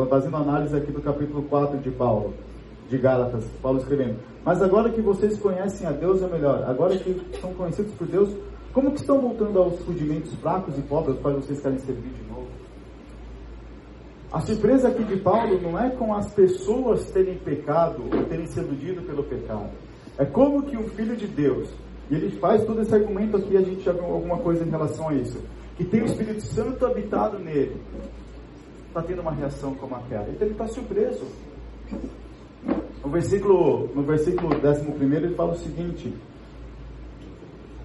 [0.10, 2.34] fazendo análise aqui do capítulo 4 de Paulo,
[2.88, 4.20] de Gálatas, Paulo escrevendo.
[4.46, 8.34] Mas agora que vocês conhecem a Deus é melhor, agora que são conhecidos por Deus,
[8.72, 12.48] como que estão voltando aos rudimentos fracos e pobres quais vocês querem servir de novo?
[14.32, 18.60] A surpresa aqui de Paulo não é com as pessoas terem pecado ou terem se
[18.60, 19.70] iludido pelo pecado.
[20.18, 21.70] É como que um filho de Deus,
[22.10, 25.10] e ele faz todo esse argumento aqui, a gente já viu alguma coisa em relação
[25.10, 25.42] a isso,
[25.78, 27.80] que tem o Espírito Santo habitado nele,
[28.88, 30.28] está tendo uma reação como aquela.
[30.30, 31.26] Então ele está surpreso.
[33.04, 36.14] No versículo, no versículo 11 ele fala o seguinte: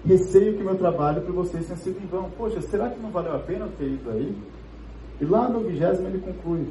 [0.05, 2.29] Receio que meu trabalho para vocês tenha sido em vão.
[2.31, 4.35] Poxa, será que não valeu a pena ter ido aí?
[5.21, 6.67] E lá no vigésimo ele conclui: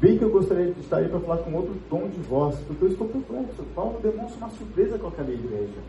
[0.00, 2.84] Bem que eu gostaria de estar aí para falar com outro tom de voz, porque
[2.84, 3.64] eu estou perplexo.
[3.74, 5.80] Paulo demonstra uma surpresa com aquela igreja.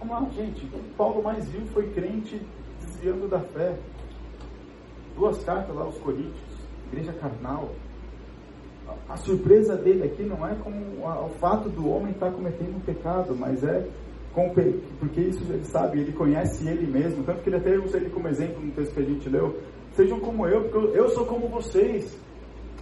[0.00, 0.66] Vamos lá, gente.
[0.96, 2.40] Paulo mais viu foi crente
[2.80, 3.76] desviando da fé.
[5.16, 6.34] Duas cartas lá aos Coríntios,
[6.92, 7.70] igreja carnal.
[9.08, 13.36] A surpresa dele aqui não é com o fato do homem estar cometendo um pecado,
[13.36, 13.86] mas é
[14.32, 14.50] com,
[14.98, 17.22] porque isso ele sabe, ele conhece ele mesmo.
[17.24, 19.56] Tanto que ele até usa ele como exemplo no texto que a gente leu.
[19.98, 22.16] Sejam como eu, porque eu sou como vocês.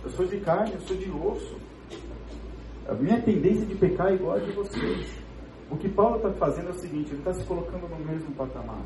[0.04, 1.56] Eu sou de carne, eu sou de osso.
[2.86, 5.18] A minha tendência de pecar é igual a de vocês.
[5.70, 8.84] O que Paulo está fazendo é o seguinte: ele está se colocando no mesmo patamar.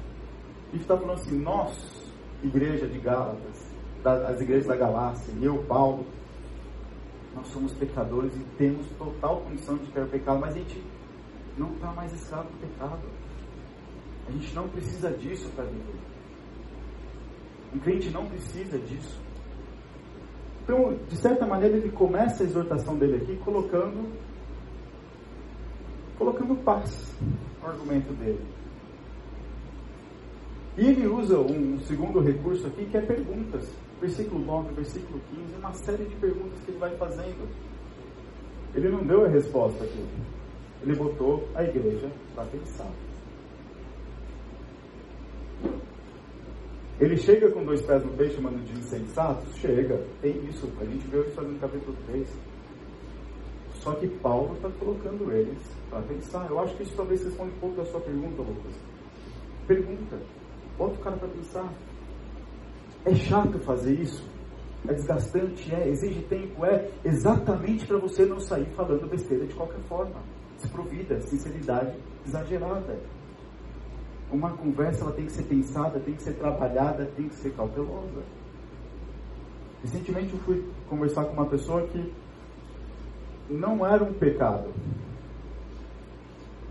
[0.72, 1.76] Ele está falando assim: nós,
[2.44, 3.66] igreja de Gálatas,
[4.04, 6.06] as igrejas da Galácia, eu, Paulo,
[7.34, 10.80] nós somos pecadores e temos total condição de ter pecado, mas a gente
[11.58, 13.02] não está mais escravo do pecado.
[14.28, 16.09] A gente não precisa disso para viver.
[17.74, 19.20] Um crente não precisa disso.
[20.62, 24.08] Então, de certa maneira, ele começa a exortação dele aqui colocando
[26.16, 27.16] colocando paz
[27.62, 28.44] no argumento dele.
[30.76, 33.72] E ele usa um segundo recurso aqui que é perguntas.
[34.00, 37.48] Versículo 9, versículo 15, uma série de perguntas que ele vai fazendo.
[38.74, 40.04] Ele não deu a resposta aqui.
[40.82, 42.90] Ele botou a igreja para pensar.
[47.00, 49.56] Ele chega com dois pés no peixe chamando de insensatos?
[49.56, 50.70] Chega, tem isso.
[50.78, 52.28] A gente viu isso no capítulo 3.
[53.76, 56.46] Só que Paulo está colocando eles para pensar.
[56.50, 58.74] Eu acho que isso talvez responda um pouco da sua pergunta, Lucas.
[59.66, 60.18] Pergunta.
[60.76, 61.72] Bota o cara para pensar.
[63.06, 64.22] É chato fazer isso?
[64.86, 65.74] É desgastante?
[65.74, 65.88] É.
[65.88, 66.66] Exige tempo?
[66.66, 66.90] É.
[67.02, 70.20] Exatamente para você não sair falando besteira de qualquer forma.
[70.58, 71.96] Desprovida, sinceridade
[72.26, 72.98] exagerada.
[74.32, 78.22] Uma conversa ela tem que ser pensada, tem que ser trabalhada, tem que ser cautelosa.
[79.82, 82.12] Recentemente eu fui conversar com uma pessoa que
[83.48, 84.70] não era um pecado,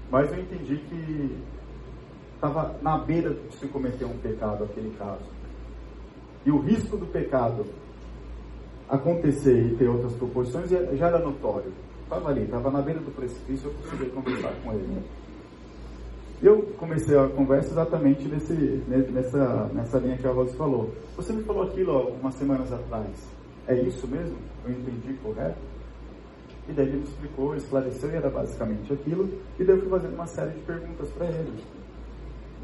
[0.10, 1.38] mas eu entendi que
[2.36, 5.26] estava na beira de se cometer um pecado aquele caso.
[6.46, 7.66] E o risco do pecado
[8.88, 11.72] acontecer e ter outras proporções já era notório.
[12.04, 15.04] Estava ali, estava na beira do precipício, eu consegui conversar com ele.
[16.42, 18.54] Eu comecei a conversa exatamente nesse,
[18.88, 20.94] nessa, nessa linha que a Rose falou.
[21.18, 23.10] Você me falou aquilo algumas semanas atrás.
[23.68, 24.38] É isso mesmo?
[24.64, 25.60] Eu entendi correto?
[26.70, 29.30] E daí ele me explicou, esclareceu, e era basicamente aquilo.
[29.60, 31.64] E daí eu fui fazendo uma série de perguntas para ele.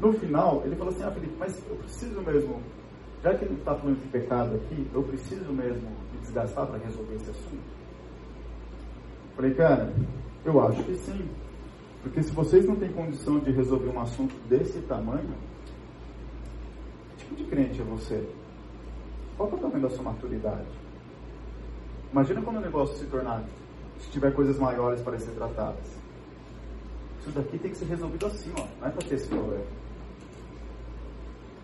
[0.00, 2.60] No final, ele falou assim: Ah, Felipe, mas eu preciso mesmo,
[3.22, 7.14] já que ele está falando de pecado aqui, eu preciso mesmo me desgastar para resolver
[7.16, 7.76] esse assunto?
[9.34, 9.92] Falei, cara,
[10.44, 11.28] eu acho que sim.
[12.06, 15.34] Porque se vocês não têm condição de resolver um assunto desse tamanho,
[17.10, 18.24] que tipo de crente é você?
[19.36, 20.68] Qual é o tamanho da sua maturidade?
[22.12, 23.42] Imagina quando o negócio se tornar,
[23.98, 25.84] se tiver coisas maiores para ser tratadas.
[27.20, 28.64] Isso daqui tem que ser resolvido assim, ó.
[28.80, 29.64] Não é para ter esse problema.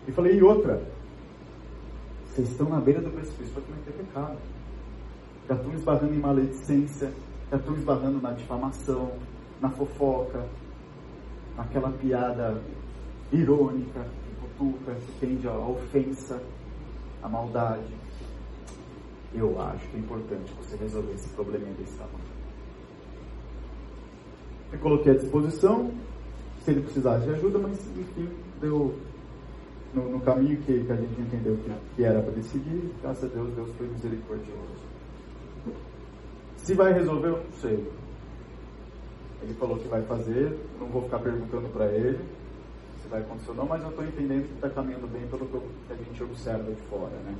[0.05, 0.83] E falei, e outra?
[2.27, 4.37] Vocês estão na beira do precipício para cometer pecado.
[5.47, 7.13] Já estão esbarrando em maledicência,
[7.49, 9.09] já estão esbarrando na difamação,
[9.63, 10.45] na fofoca,
[11.55, 12.61] naquela piada
[13.31, 16.43] irônica, que cutuca, que tende à ofensa,
[17.21, 17.93] à maldade.
[19.33, 22.33] Eu acho que é importante você resolver esse probleminha desse tamanho.
[24.73, 25.91] Eu coloquei à disposição,
[26.65, 28.93] se ele precisasse de ajuda, mas enfim, deu
[29.93, 33.33] no, no caminho que, que, a gente entendeu que, que era para seguir, graças a
[33.33, 34.83] Deus, Deus foi misericordioso.
[36.57, 38.03] Se vai resolver, eu não sei.
[39.43, 42.19] Ele falou que vai fazer, não vou ficar perguntando para ele
[43.01, 45.93] se vai acontecer ou não, mas eu estou entendendo que está caminhando bem pelo que
[45.93, 47.35] a gente observa de fora, né?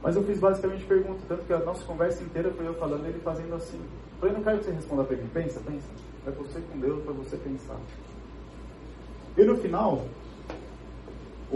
[0.00, 3.08] Mas eu fiz basicamente pergunta, tanto que a nossa conversa inteira foi eu falando e
[3.08, 3.78] ele fazendo assim.
[3.78, 5.88] Eu falei, não quero que você responda para mim, pensa, pensa.
[6.26, 7.76] É você com Deus, para você pensar.
[9.36, 10.04] E no final,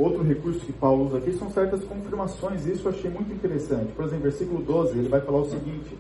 [0.01, 3.93] outro recurso que Paulo usa aqui são certas confirmações, isso eu achei muito interessante.
[3.93, 5.97] Por exemplo, versículo 12, ele vai falar o seguinte: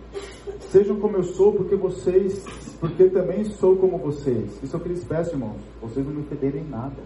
[0.70, 2.44] Sejam como eu sou, porque vocês,
[2.80, 4.62] porque também sou como vocês.
[4.62, 5.60] Isso é o que eles peço, irmãos.
[5.80, 7.02] Vocês não me federem nada.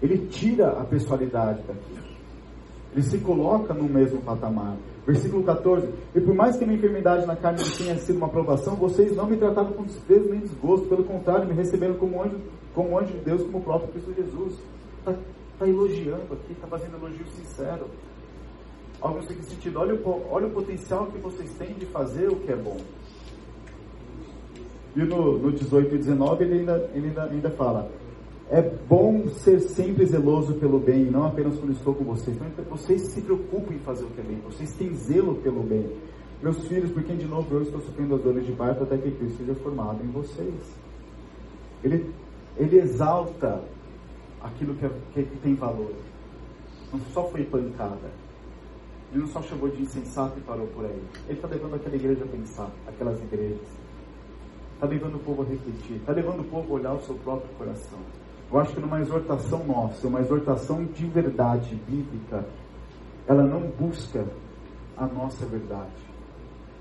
[0.00, 2.12] Ele tira a pessoalidade daqui.
[2.92, 4.76] Ele se coloca no mesmo patamar.
[5.06, 9.16] Versículo 14: E por mais que minha enfermidade na carne tenha sido uma aprovação, vocês
[9.16, 10.86] não me tratavam com desprezo nem desgosto.
[10.88, 12.38] Pelo contrário, me receberam como anjo,
[12.74, 14.54] como anjo de Deus, como o próprio Cristo Jesus.
[14.98, 15.14] Está
[15.62, 17.86] tá elogiando aqui, está fazendo elogio sincero.
[19.00, 22.36] Algo no seguinte sentido: olha o, olha o potencial que vocês têm de fazer o
[22.36, 22.78] que é bom.
[24.94, 27.90] E no, no 18 e 19 ele ainda, ele ainda, ainda fala:
[28.50, 32.36] É bom ser sempre zeloso pelo bem, não apenas quando estou com vocês.
[32.36, 35.90] Então, vocês se preocupem em fazer o que é bem, vocês têm zelo pelo bem.
[36.42, 39.38] Meus filhos, porque de novo eu estou sofrendo as dores de parto até que Cristo
[39.38, 40.76] seja formado em vocês.
[41.84, 42.12] Ele,
[42.58, 43.62] ele exalta
[44.42, 45.94] aquilo que, é, que, tem valor.
[46.92, 48.10] Não só foi pancada.
[49.10, 51.02] Ele não só chamou de insensato e parou por aí.
[51.28, 53.68] Ele está levando aquela igreja a pensar, aquelas igrejas.
[54.74, 55.96] Está levando o povo a refletir.
[55.96, 57.98] Está levando o povo a olhar o seu próprio coração.
[58.50, 62.44] Eu acho que numa exortação nossa, uma exortação de verdade bíblica,
[63.26, 64.26] ela não busca
[64.96, 65.90] a nossa verdade.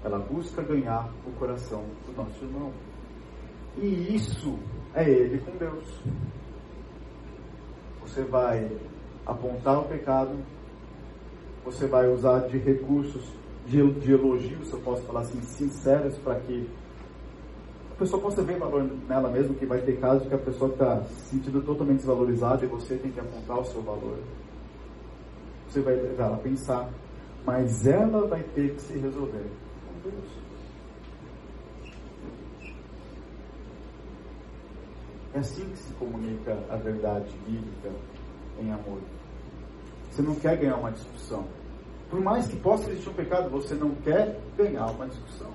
[0.04, 2.72] Ela busca ganhar o coração do nosso irmão.
[3.78, 4.58] E isso
[4.94, 6.02] é ele com Deus.
[8.12, 8.70] Você vai
[9.26, 10.36] apontar o pecado,
[11.64, 13.24] você vai usar de recursos
[13.66, 16.68] de, de elogio, se eu posso falar assim, sinceros, para que
[18.02, 21.30] pessoa possa ver valor nela mesmo, que vai ter casos que a pessoa está se
[21.30, 24.18] sentindo totalmente desvalorizada e você tem que apontar o seu valor.
[25.70, 26.90] Você vai levar ela a pensar,
[27.46, 29.46] mas ela vai ter que se resolver
[29.86, 30.41] com Deus.
[35.34, 37.92] É assim que se comunica a verdade bíblica
[38.60, 39.00] em amor.
[40.10, 41.46] Você não quer ganhar uma discussão.
[42.10, 45.50] Por mais que possa existir um pecado, você não quer ganhar uma discussão.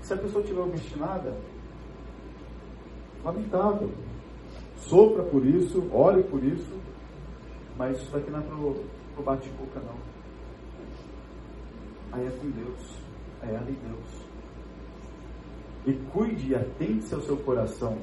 [0.00, 1.36] Se a pessoa estiver obstinada,
[3.22, 3.90] lamentável.
[4.78, 6.80] Sofra por isso, ore por isso,
[7.76, 8.84] mas isso daqui não é pro,
[9.14, 9.96] pro bate-boca, não.
[12.12, 12.98] Aí é com Deus,
[13.42, 14.26] é ela e Deus.
[15.86, 17.98] E cuide e atente-se ao seu coração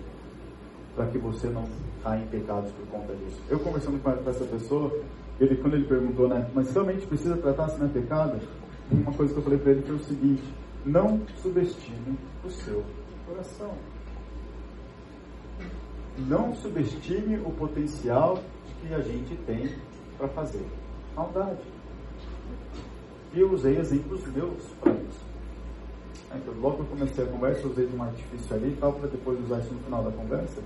[0.95, 1.67] para que você não
[2.03, 3.41] caia em pecados por conta disso.
[3.49, 4.91] Eu conversando com essa pessoa,
[5.39, 8.39] ele, quando ele perguntou, né, mas realmente precisa tratar se não é pecado?
[8.91, 10.43] Uma coisa que eu falei para ele foi o seguinte:
[10.85, 12.83] não subestime o seu
[13.25, 13.71] coração.
[16.27, 18.39] Não subestime o potencial
[18.81, 19.73] que a gente tem
[20.17, 20.65] para fazer
[21.15, 21.61] maldade.
[23.33, 25.32] E eu usei exemplos meus para isso.
[26.35, 29.07] Então, logo que eu comecei a conversa, usei de um artifício ali e tal, para
[29.07, 30.61] depois usar isso no final da conversa.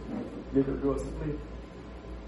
[0.53, 1.39] E ele olhou assim e falei,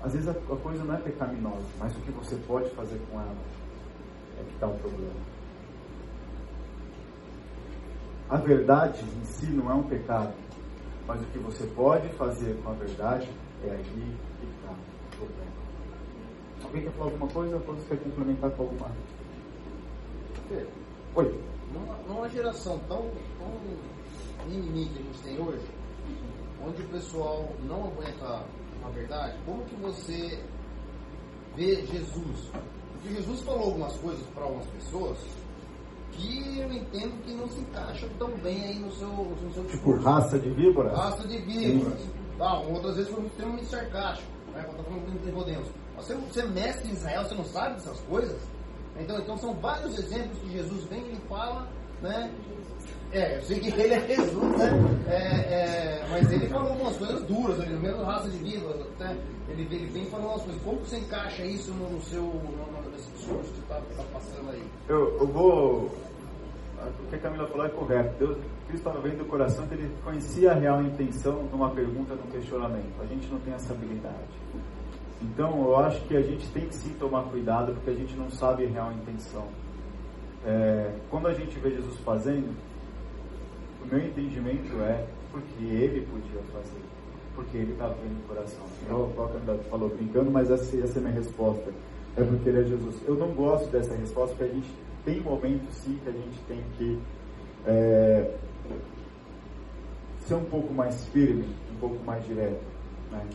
[0.03, 3.19] às vezes a, a coisa não é pecaminosa, mas o que você pode fazer com
[3.19, 3.35] ela
[4.39, 5.39] é que está o problema.
[8.29, 10.33] A verdade em si não é um pecado,
[11.07, 13.27] mas o que você pode fazer com a verdade
[13.65, 15.59] é aí que está o problema.
[16.63, 18.91] Alguém quer falar alguma coisa ou você quer complementar com alguma?
[21.15, 21.49] Oi.
[21.73, 25.67] Numa, numa geração tão, tão mimimi que a gente tem hoje,
[26.65, 28.43] onde o pessoal não aguenta
[28.83, 30.39] a verdade, como que você
[31.55, 32.49] vê Jesus?
[32.93, 35.17] Porque Jesus falou algumas coisas para algumas pessoas
[36.11, 39.95] que eu entendo que não se encaixa tão bem aí no seu, no seu Tipo,
[39.97, 40.95] raça de víbora?
[40.95, 41.95] Raça de víbora.
[42.39, 44.63] Ah, outras vezes foi extremamente sarcástico, né?
[44.63, 45.67] Quando tá falando de Nicodemos.
[45.97, 48.41] Você, você é mestre em Israel, você não sabe dessas coisas?
[48.99, 51.67] Então, então são vários exemplos que Jesus vem e fala,
[52.01, 52.31] né?
[53.11, 54.69] É, eu sei que ele é Jesus, né?
[55.07, 59.17] É, é, mas ele falou algumas coisas duras, ele mesmo raça de víbora, né?
[59.49, 60.61] Ele, ele vem falando umas coisas.
[60.61, 64.63] Como você encaixa isso no, no seu no, nesse discurso que está tá passando aí?
[64.87, 65.91] Eu, eu vou
[66.87, 68.15] o que a Camila falou é correto.
[68.17, 68.37] Deus,
[68.67, 72.21] Cristo estava vendo o coração que ele conhecia a real intenção de uma pergunta, de
[72.21, 73.01] um questionamento.
[73.01, 74.15] A gente não tem essa habilidade.
[75.21, 78.29] Então, eu acho que a gente tem que sim tomar cuidado, porque a gente não
[78.31, 79.47] sabe a real intenção.
[80.45, 82.55] É, quando a gente vê Jesus fazendo,
[83.83, 86.81] o meu entendimento é porque ele podia fazer,
[87.35, 88.65] porque ele estava vendo o coração.
[88.89, 91.71] A Camila falou brincando, mas essa, essa é a minha resposta.
[92.17, 92.95] É porque ele é Jesus.
[93.05, 94.69] Eu não gosto dessa resposta, porque a gente
[95.05, 96.99] tem momentos sim que a gente tem que
[97.65, 98.35] é,
[100.25, 101.45] ser um pouco mais firme,
[101.75, 102.63] um pouco mais direto.
[103.11, 103.25] Né?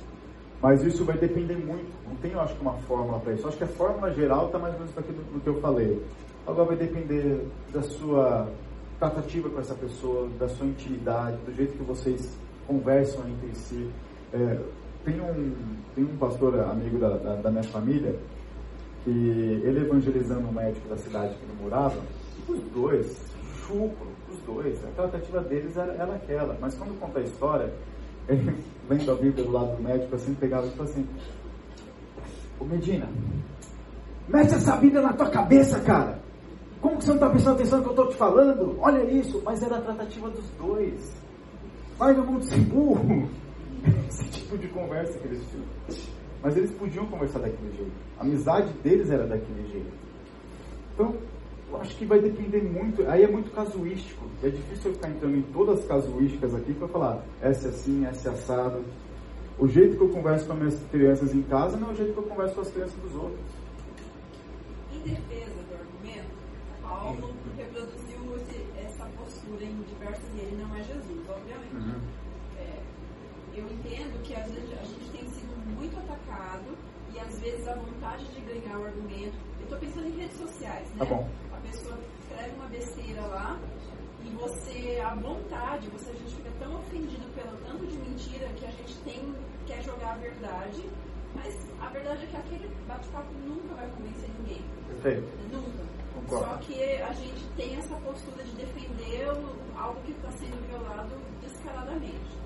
[0.65, 1.93] Mas isso vai depender muito.
[2.09, 3.43] Não tem, eu acho uma fórmula para isso.
[3.43, 6.03] Eu acho que a fórmula geral está mais ou menos aqui do, que eu falei.
[6.47, 8.49] Agora vai depender da sua
[8.99, 12.35] tratativa com essa pessoa, da sua intimidade, do jeito que vocês
[12.67, 13.91] conversam entre si.
[14.33, 14.59] É,
[15.05, 15.53] tem, um,
[15.95, 18.19] tem um pastor amigo da, da, da minha família
[19.05, 22.01] que ele evangelizando um médico da cidade que ele morava,
[22.49, 23.21] os dois,
[23.67, 26.57] chucro, os dois, a tratativa deles era, era aquela.
[26.59, 27.71] Mas quando conta a história,
[28.89, 31.07] vendo a Bíblia do lado do médico, assim, pegava e falou assim,
[32.59, 33.09] Ô Medina,
[34.29, 36.19] mete essa Bíblia na tua cabeça, cara.
[36.81, 38.79] Como que você não está prestando atenção no que eu estou te falando?
[38.81, 41.23] Olha isso, mas era a tratativa dos dois.
[41.99, 43.29] Vai no mundo sem burro.
[44.09, 45.67] Esse tipo de conversa que eles tinham.
[46.43, 47.93] Mas eles podiam conversar daquele jeito.
[48.19, 49.93] A amizade deles era daquele jeito.
[50.95, 51.15] Então,
[51.75, 53.07] eu acho que vai depender muito.
[53.09, 54.25] Aí é muito casuístico.
[54.43, 58.07] É difícil eu ficar entrando em todas as casuísticas aqui para falar essa é assim,
[58.07, 58.85] essa é assado.
[59.59, 62.13] O jeito que eu converso com as minhas crianças em casa não é o jeito
[62.13, 63.41] que eu converso com as crianças dos outros.
[64.93, 66.35] Em defesa do argumento,
[66.83, 68.37] Paulo reproduziu
[68.85, 71.75] essa postura em diversos e ele não é Jesus, obviamente.
[71.75, 72.01] Uhum.
[72.59, 72.79] É,
[73.57, 76.77] eu entendo que às vezes a gente tem sido muito atacado
[77.15, 79.37] e às vezes a vontade de ganhar o argumento.
[79.59, 80.97] Eu estou pensando em redes sociais, né?
[80.99, 81.29] Tá bom.
[82.45, 83.59] Escreve uma besteira lá
[84.23, 88.67] e você, à vontade, você, a gente fica tão ofendido pelo tanto de mentira que
[88.67, 89.35] a gente tem,
[89.67, 90.85] quer jogar a verdade,
[91.35, 94.63] mas a verdade é que aquele bate-papo nunca vai convencer ninguém.
[94.89, 95.27] Perfeito.
[95.51, 95.85] Nunca.
[96.15, 96.45] Concordo.
[96.45, 99.27] Só que a gente tem essa postura de defender
[99.79, 102.37] algo que está sendo violado descaradamente.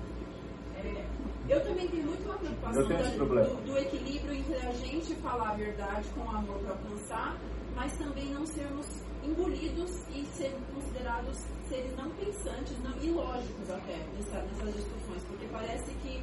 [0.77, 1.05] É,
[1.49, 5.55] eu também tenho muito uma preocupação da- do, do equilíbrio entre a gente falar a
[5.55, 7.37] verdade com amor para alcançar,
[7.75, 8.85] mas também não sermos
[9.31, 11.37] engolidos e sermos considerados
[11.69, 16.21] seres não pensantes, não ilógicos até nessa- nessas discussões, porque parece que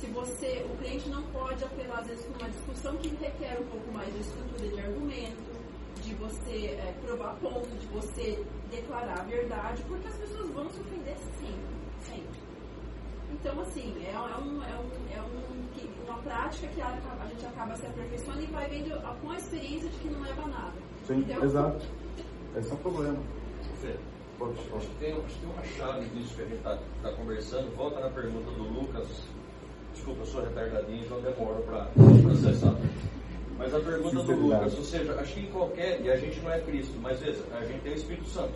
[0.00, 3.66] se você, o cliente não pode apelar às vezes para uma discussão que requer um
[3.66, 5.58] pouco mais de estrutura de argumento,
[6.02, 10.80] de você é, provar ponto, de você declarar a verdade, porque as pessoas vão se
[10.80, 11.74] ofender sempre,
[12.06, 12.38] sempre.
[13.32, 17.44] Então, assim, é, é um, é, um, é um, uma prática que a, a gente
[17.44, 20.46] acaba se aperfeiçoando e vai vendo a- com a experiência de que não leva a
[20.48, 20.72] nada.
[21.06, 21.84] Sim, Então, exato.
[22.56, 23.18] Esse é um problema.
[24.38, 27.76] Pode Acho que tem, acho que tem uma chave nisso que a gente está conversando.
[27.76, 29.08] Volta na pergunta do Lucas.
[29.92, 31.86] Desculpa, eu sou retardadinho, então demoro para
[32.22, 32.74] processar.
[33.58, 34.32] Mas a pergunta do.
[34.36, 36.00] Lucas, ou seja, acho que em qualquer.
[36.00, 38.54] E a gente não é Cristo, mas veja, a gente tem o Espírito Santo.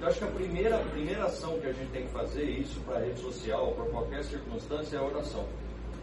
[0.00, 2.80] Eu acho que a primeira, a primeira ação que a gente tem que fazer, isso
[2.80, 5.44] para rede social, para qualquer circunstância, é a oração.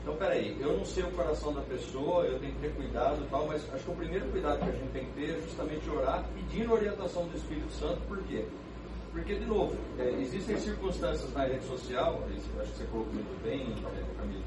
[0.08, 3.28] Então, peraí, eu não sei o coração da pessoa, eu tenho que ter cuidado e
[3.28, 5.90] tal, mas acho que o primeiro cuidado que a gente tem que ter é justamente
[5.90, 8.46] orar pedindo orientação do Espírito Santo, por quê?
[9.12, 13.64] Porque, de novo, é, existem circunstâncias na rede social, acho que você colocou muito bem,
[13.64, 14.44] é, Camilo,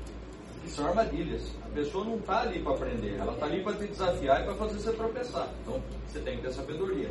[0.62, 1.54] que são armadilhas.
[1.62, 4.54] A pessoa não está ali para aprender, ela está ali para te desafiar e para
[4.54, 5.48] fazer você tropeçar.
[5.60, 7.10] Então, você tem que ter sabedoria.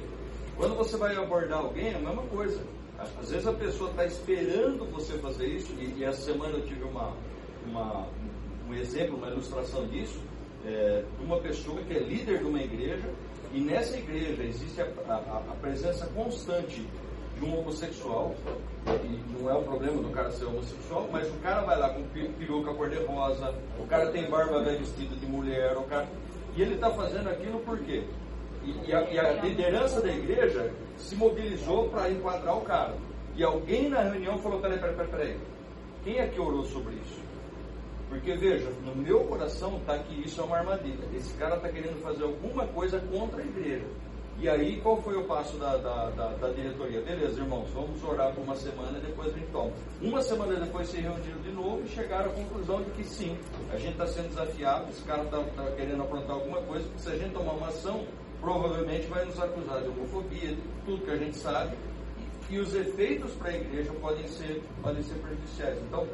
[0.57, 2.59] Quando você vai abordar alguém, é a mesma coisa.
[2.97, 6.83] Às vezes a pessoa está esperando você fazer isso, e, e essa semana eu tive
[6.83, 7.13] uma,
[7.67, 8.07] uma,
[8.69, 10.19] um exemplo, uma ilustração disso,
[10.65, 13.09] é, de uma pessoa que é líder de uma igreja,
[13.53, 16.85] e nessa igreja existe a, a- a presença constante
[17.39, 18.35] de um homossexual,
[18.87, 22.03] e não é o problema do cara ser homossexual, mas o cara vai lá com
[22.37, 26.07] peruca cor-de-rosa, o cara tem barba velha vestida de mulher, o cara,
[26.55, 28.03] e ele está fazendo aquilo por quê?
[28.65, 32.93] E, e a, e a liderança da igreja se mobilizou para enquadrar o cara.
[33.35, 35.37] E alguém na reunião falou: peraí, peraí, peraí, peraí.
[36.03, 37.18] Quem é que orou sobre isso?
[38.09, 41.05] Porque veja, no meu coração está que isso é uma armadilha.
[41.13, 43.85] Esse cara está querendo fazer alguma coisa contra a igreja.
[44.41, 47.01] E aí, qual foi o passo da, da, da, da diretoria?
[47.01, 49.71] Beleza, irmãos, vamos orar por uma semana e depois a gente toma.
[50.01, 53.37] Uma semana depois se reuniram de novo e chegaram à conclusão de que sim,
[53.69, 55.43] a gente está sendo desafiado, esse cara está
[55.75, 58.05] querendo aprontar alguma coisa, porque se a gente tomar uma ação,
[58.39, 61.75] provavelmente vai nos acusar de homofobia, de tudo que a gente sabe,
[62.49, 65.77] e, e os efeitos para a igreja podem ser, podem ser prejudiciais.
[65.81, 66.07] Então,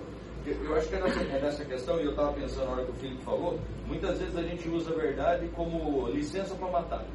[0.47, 2.91] eu, acho que é nessa, é nessa questão, e eu estava pensando na hora que
[2.91, 7.05] o Felipe falou, muitas vezes a gente usa a verdade como licença para matar.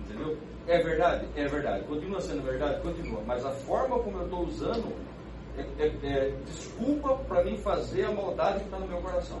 [0.00, 0.36] Entendeu?
[0.66, 1.26] É verdade?
[1.36, 1.84] É verdade.
[1.84, 2.80] Continua sendo verdade?
[2.80, 3.22] Continua.
[3.26, 4.92] Mas a forma como eu estou usando
[5.56, 9.38] é, é- é desculpa para mim fazer a maldade que está no meu coração.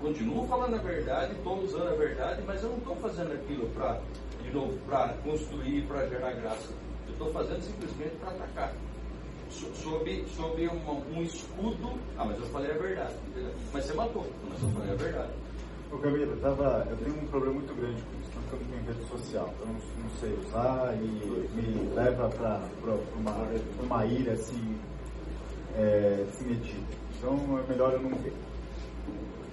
[0.00, 4.00] Continuo falando a verdade, estou usando a verdade, mas eu não estou fazendo aquilo para,
[4.42, 6.72] de novo, para construir, para gerar graça.
[7.06, 8.72] Eu estou fazendo simplesmente para atacar.
[9.52, 11.92] So- Sob, sob uma- um escudo.
[12.16, 13.14] Ah, mas eu falei a verdade.
[13.72, 15.30] Mas você matou, mas eu falei a verdade.
[15.90, 18.60] Ô Camilo, eu, tava, eu tenho um problema muito grande com isso, tanto que eu
[18.60, 19.54] não tenho rede social.
[19.60, 22.60] Eu não, não sei usar e me leva para
[23.18, 23.48] uma,
[23.82, 24.78] uma ilha assim,
[25.76, 26.86] é, desmetida.
[27.18, 28.32] Então é melhor eu não ver.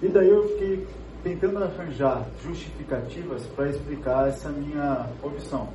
[0.02, 0.86] E daí eu fiquei
[1.22, 5.68] tentando arranjar justificativas para explicar essa minha opção.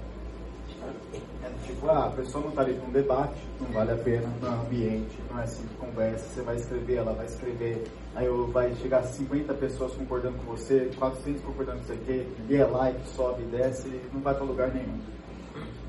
[1.44, 4.30] É, tipo, ah, a pessoa não está ali para um debate, não vale a pena,
[4.42, 7.84] não é ambiente, não é assim que conversa, você vai escrever, ela vai escrever,
[8.16, 12.66] aí vai chegar 50 pessoas concordando com você, 400 concordando com você, quê, e é
[12.66, 14.98] like, sobe, desce, não vai para lugar nenhum.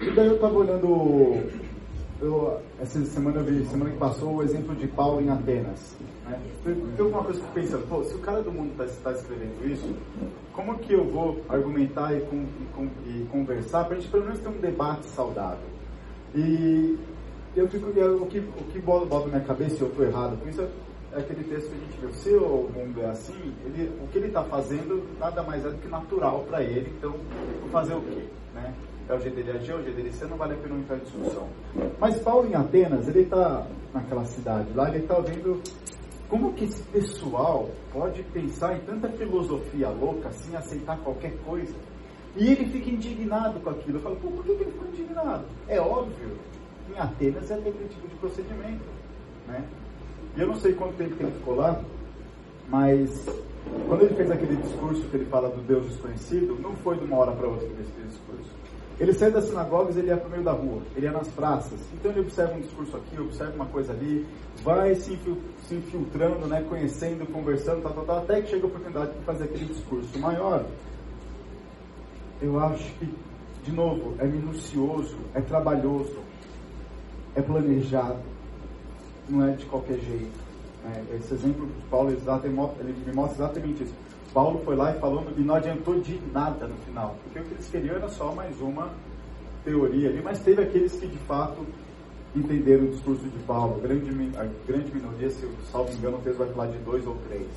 [0.01, 1.43] E daí eu tava olhando,
[2.21, 5.95] eu, essa semana eu vi, semana que passou, o exemplo de Paulo em Atenas.
[6.25, 6.41] Né?
[6.97, 9.95] Tem uma coisa que eu pensando, pô, se o cara do mundo está escrevendo isso,
[10.53, 14.25] como que eu vou argumentar e, con- e con- e conversar para a gente pelo
[14.25, 15.69] menos ter um debate saudável?
[16.35, 16.99] E
[17.55, 20.05] eu fico, eu- o que, o que bota bota na minha cabeça, e eu estou
[20.07, 20.63] errado com isso,
[21.13, 22.13] é aquele texto que a gente viu.
[22.15, 25.77] Se o mundo é assim, ele, o que ele está fazendo nada mais é do
[25.77, 27.13] que natural para ele, então
[27.61, 28.25] vou fazer o quê?
[28.55, 28.75] Né?
[29.09, 31.49] É o dele agir, é o ser, não vale a pena entrar em discussão.
[31.99, 35.63] Mas Paulo em Atenas, ele está naquela cidade lá, ele está vendo
[36.29, 41.75] como que esse pessoal pode pensar em tanta filosofia louca assim, aceitar qualquer coisa?
[42.37, 43.99] E ele fica indignado com aquilo.
[43.99, 45.45] Eu falo, por que, que ele ficou indignado?
[45.69, 46.37] É óbvio,
[46.91, 48.85] em Atenas é aquele tipo de procedimento.
[49.47, 49.65] Né?
[50.37, 51.81] E eu não sei quanto tempo que ele ficou lá,
[52.69, 53.25] mas
[53.89, 57.19] quando ele fez aquele discurso que ele fala do Deus desconhecido, não foi de uma
[57.19, 58.56] hora para outra que ele fez esse discurso.
[58.99, 61.79] Ele sai das sinagogas ele ia para o meio da rua, ele ia nas praças.
[61.93, 64.27] Então ele observa um discurso aqui, observa uma coisa ali,
[64.63, 65.19] vai se,
[65.71, 69.67] infiltrando, né, conhecendo, conversando, tal, tal, tal, até que chega a oportunidade de fazer aquele
[69.67, 70.65] discurso maior.
[72.41, 73.15] Eu acho que,
[73.65, 76.19] de novo, é minucioso, é trabalhoso,
[77.35, 78.21] é planejado,
[79.29, 80.47] não é de qualquer jeito.
[80.85, 81.05] Né?
[81.17, 83.95] Esse exemplo de Paulo ele me mostra exatamente isso.
[84.37, 87.55] Paulo foi lá e falou e não adiantou de nada no final, porque o que
[87.55, 88.91] eles queriam era só mais uma
[89.65, 91.65] teoria ali, mas teve aqueles que de fato
[92.35, 93.77] entenderam o discurso de Paulo.
[93.77, 97.07] A grande, a grande minoria, se eu salvo engano, o texto vai falar de dois
[97.07, 97.49] ou três.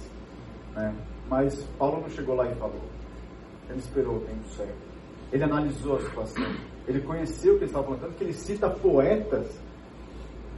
[0.73, 0.95] Né?
[1.30, 2.81] Mas Paulo não chegou lá e falou.
[3.69, 4.77] Ele esperou o tempo certo.
[5.34, 6.56] Ele analisou a situação.
[6.88, 9.53] Ele conheceu o que ele estava falando, que ele cita poetas,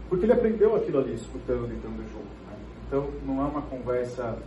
[0.08, 2.46] porque ele aprendeu aquilo ali, escutando e dando junto.
[2.46, 2.56] Né?
[2.86, 4.38] Então, não é uma conversa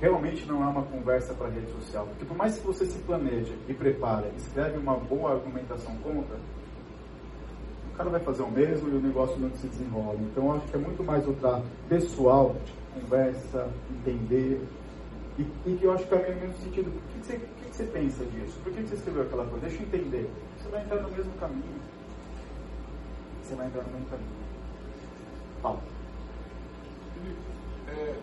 [0.00, 2.06] realmente não é uma conversa para rede social.
[2.06, 6.36] Porque por mais que você se planeje e prepare, escreve uma boa argumentação contra,
[7.92, 10.18] o cara vai fazer o mesmo e o negócio não se desenrola.
[10.20, 12.54] Então acho que é muito mais o trato pessoal,
[12.94, 14.62] conversa, entender.
[15.38, 17.76] E, e que eu acho que é meio no sentido, o que, você, que, que
[17.76, 18.58] você pensa disso?
[18.62, 19.66] Por que, você escreveu aquela coisa?
[19.66, 20.30] Deixa eu entender.
[20.58, 21.80] Você vai entrar no mesmo caminho.
[23.42, 24.28] Você vai entrar no mesmo caminho.
[25.62, 25.80] Fala.
[27.88, 28.16] É,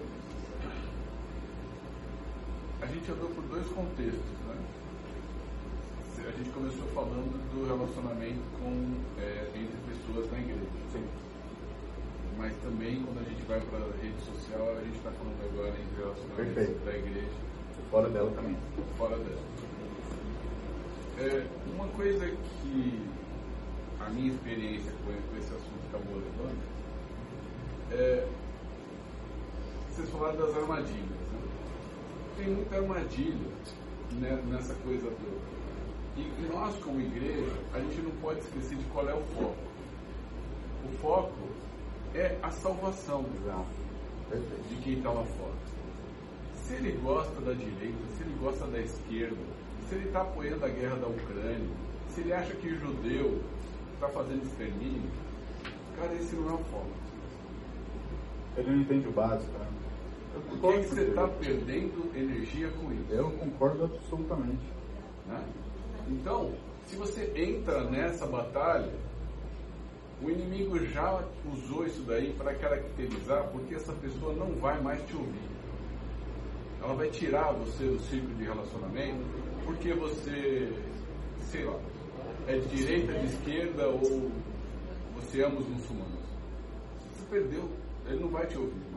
[2.84, 4.36] a gente andou por dois contextos.
[4.44, 4.56] Né?
[6.28, 10.68] A gente começou falando do relacionamento com, é, entre pessoas na igreja.
[10.92, 11.08] Sim.
[12.38, 15.74] Mas também, quando a gente vai para a rede social, a gente está falando agora
[15.80, 16.86] em relacionamento Perfeito.
[16.86, 17.38] da igreja.
[17.90, 18.58] Fora dela também.
[18.98, 19.44] Fora dela.
[21.20, 23.02] É, uma coisa que
[24.02, 26.60] a minha experiência com, com esse assunto acabou levando
[27.92, 28.28] é.
[29.90, 31.23] Vocês falaram das armadilhas
[32.38, 33.52] tem muita armadilha
[34.14, 35.54] né, nessa coisa toda.
[36.16, 39.58] E nós, como igreja, a gente não pode esquecer de qual é o foco.
[40.86, 41.50] O foco
[42.14, 43.26] é a salvação
[44.70, 45.54] de quem está lá fora.
[46.56, 49.38] Se ele gosta da direita, se ele gosta da esquerda,
[49.90, 51.70] se ele está apoiando a guerra da Ucrânia,
[52.10, 53.42] se ele acha que judeu
[53.96, 55.10] está fazendo extermínio,
[55.96, 56.92] cara, esse não é o foco.
[58.58, 59.68] Ele não entende o básico, né?
[60.34, 63.12] Por que, que você está perdendo energia com isso?
[63.12, 64.66] Eu concordo absolutamente.
[65.28, 65.44] Né?
[66.08, 66.52] Então,
[66.86, 68.92] se você entra nessa batalha,
[70.22, 75.16] o inimigo já usou isso daí para caracterizar, porque essa pessoa não vai mais te
[75.16, 75.50] ouvir.
[76.82, 79.24] Ela vai tirar você do ciclo de relacionamento,
[79.66, 80.74] porque você,
[81.52, 81.80] sei lá,
[82.48, 84.32] é de direita, de esquerda ou
[85.16, 86.24] você ama os muçulmanos.
[87.00, 87.70] Você perdeu,
[88.08, 88.93] ele não vai te ouvir.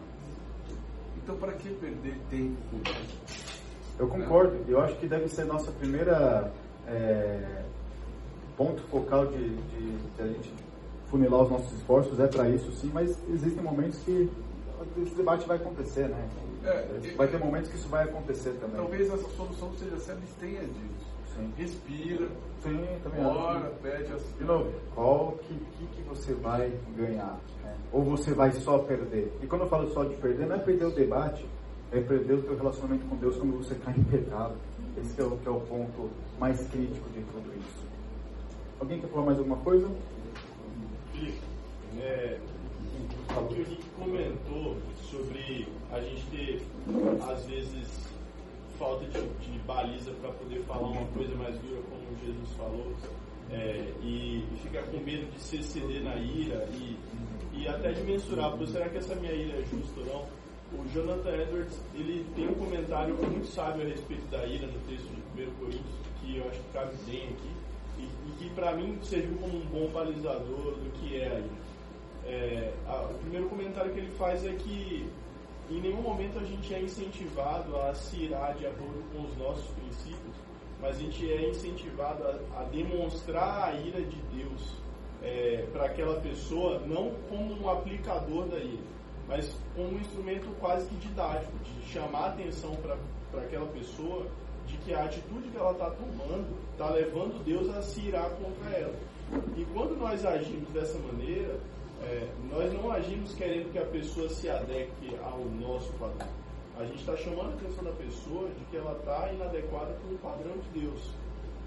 [1.26, 3.50] Então, para que perder tempo com isso?
[3.98, 4.64] Eu concordo.
[4.68, 6.52] Eu acho que deve ser nossa primeira
[6.86, 7.64] é,
[8.56, 10.54] ponto focal de, de, de, a gente
[11.10, 12.20] funilar os nossos esforços.
[12.20, 14.30] É para isso, sim, mas existem momentos que
[14.98, 16.28] esse debate vai acontecer, né?
[16.64, 18.76] É, vai ter momentos que isso vai acontecer também.
[18.76, 21.15] Talvez essa solução seja se abstenha disso.
[21.36, 21.52] Sim.
[21.56, 22.28] Respira,
[22.60, 24.22] Sim, também ora, pede as...
[24.38, 27.38] De novo, qual que, que, que você vai ganhar?
[27.62, 27.76] Né?
[27.92, 29.32] Ou você vai só perder?
[29.42, 31.46] E quando eu falo só de perder, não é perder o debate,
[31.92, 34.56] é perder o teu relacionamento com Deus quando você cai em pecado.
[34.96, 36.10] Esse é o, que é o ponto
[36.40, 37.86] mais crítico de tudo isso.
[38.80, 39.88] Alguém quer falar mais alguma coisa?
[41.12, 41.38] Felipe,
[41.98, 42.38] é,
[43.36, 46.62] o que o Rick comentou sobre a gente ter,
[47.30, 48.05] às vezes,
[48.78, 52.92] falta de, de baliza para poder falar uma coisa mais dura, como Jesus falou,
[53.50, 56.96] é, e, e ficar com medo de se exceder na ira e,
[57.52, 60.36] e até de mensurar, Pô, será que essa minha ira é justa ou não?
[60.72, 65.08] O Jonathan Edwards, ele tem um comentário muito sábio a respeito da ira no texto
[65.08, 67.50] de 1 Coríntios, que eu acho que cabe bem aqui,
[67.98, 71.66] e, e que para mim serviu como um bom balizador do que é a ira.
[72.26, 75.08] É, a, o primeiro comentário que ele faz é que
[75.70, 79.66] em nenhum momento a gente é incentivado a se irar de acordo com os nossos
[79.72, 80.36] princípios,
[80.80, 84.76] mas a gente é incentivado a, a demonstrar a ira de Deus
[85.22, 88.84] é, para aquela pessoa, não como um aplicador da ira,
[89.26, 92.76] mas como um instrumento quase que didático, de chamar a atenção
[93.32, 94.26] para aquela pessoa
[94.66, 98.70] de que a atitude que ela está tomando está levando Deus a se irar contra
[98.70, 98.94] ela.
[99.56, 101.58] E quando nós agimos dessa maneira,
[102.02, 106.28] é, nós não agimos querendo que a pessoa se adeque ao nosso padrão.
[106.78, 110.18] A gente está chamando a atenção da pessoa de que ela está inadequada com o
[110.18, 111.10] padrão de Deus.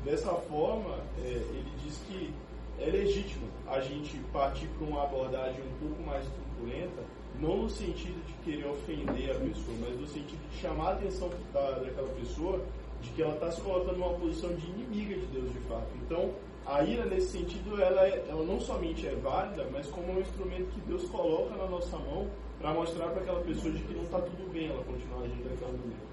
[0.06, 2.34] Dessa forma, é, ele diz que
[2.80, 7.04] é legítimo a gente partir para uma abordagem um pouco mais truculenta,
[7.40, 11.30] não no sentido de querer ofender a pessoa, mas no sentido de chamar a atenção
[11.54, 12.64] da, daquela pessoa
[13.02, 15.88] de que ela está se colocando numa posição de inimiga de Deus de fato.
[16.06, 16.32] Então,
[16.70, 20.70] a ira, nesse sentido, ela, é, ela não somente é válida, mas como um instrumento
[20.70, 22.28] que Deus coloca na nossa mão
[22.60, 25.72] para mostrar para aquela pessoa de que não está tudo bem ela continuar agindo daquela
[25.72, 26.10] maneira.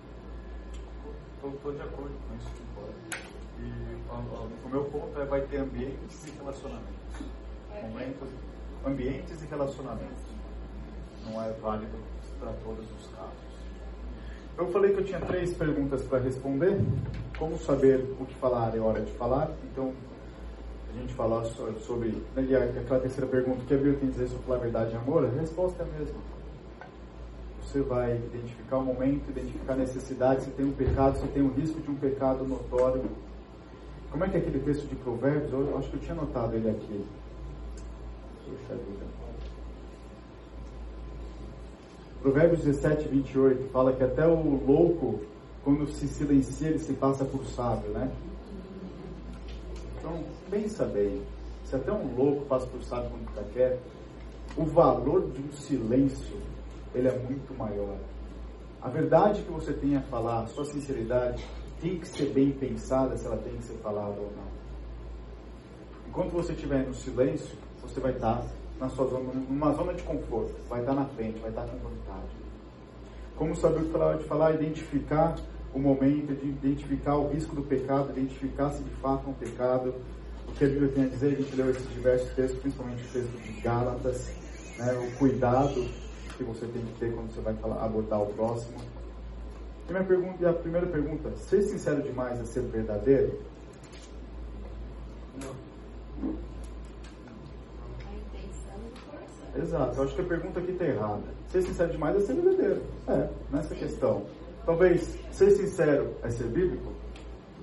[1.44, 2.94] Estou de acordo com isso, concordo.
[3.60, 6.96] E o meu ponto é vai ter ambientes e relacionamentos.
[7.82, 8.28] Momentos,
[8.86, 10.24] ambientes e relacionamentos.
[11.26, 11.98] Não é válido
[12.40, 13.46] para todos os casos.
[14.56, 16.80] Eu falei que eu tinha três perguntas para responder.
[17.38, 19.50] Como saber o que falar é hora de falar.
[19.70, 19.92] Então,
[20.96, 22.22] a gente falar sobre.
[22.36, 25.24] Aquela terceira pergunta: o que a Bíblia tem a dizer sobre falar verdade e amor?
[25.24, 26.18] A resposta é a mesma.
[27.62, 31.52] Você vai identificar o momento, identificar a necessidade, se tem um pecado, se tem o
[31.52, 33.04] risco de um pecado notório.
[34.10, 35.52] Como é que é aquele texto de Provérbios?
[35.52, 37.04] Eu acho que eu tinha notado ele aqui.
[38.44, 39.04] Puxa vida.
[42.22, 45.20] Provérbios 17, 28 fala que até o louco,
[45.62, 48.10] quando se silencia, ele se passa por sábio, né?
[50.50, 51.22] Pensa bem.
[51.64, 53.80] Se até um louco passa por sábio quando está quieto,
[54.56, 56.36] o valor de um silêncio,
[56.94, 57.96] ele é muito maior.
[58.80, 61.44] A verdade que você tem a falar, a sua sinceridade,
[61.80, 64.56] tem que ser bem pensada se ela tem que ser falada ou não.
[66.08, 68.46] Enquanto você estiver no silêncio, você vai estar
[68.78, 72.36] na sua zona, numa zona de conforto, vai estar na frente, vai estar com vontade.
[73.36, 75.36] Como saber o que falar, identificar
[75.74, 79.94] o momento, de identificar o risco do pecado, identificar se de fato é um pecado,
[80.48, 83.12] o que a Bíblia tem a dizer, a gente leu esses diversos textos, principalmente o
[83.12, 84.30] texto de Gálatas,
[84.78, 85.88] né, o cuidado
[86.36, 88.78] que você tem que ter quando você vai falar, abordar o próximo.
[89.88, 93.40] E, minha pergunta, e a primeira pergunta, ser sincero demais é ser verdadeiro?
[95.42, 95.66] Não.
[99.58, 101.22] Exato, eu acho que a pergunta aqui está errada.
[101.48, 102.82] Ser sincero demais é ser verdadeiro.
[103.08, 104.26] É, nessa questão.
[104.66, 106.92] Talvez ser sincero é ser bíblico?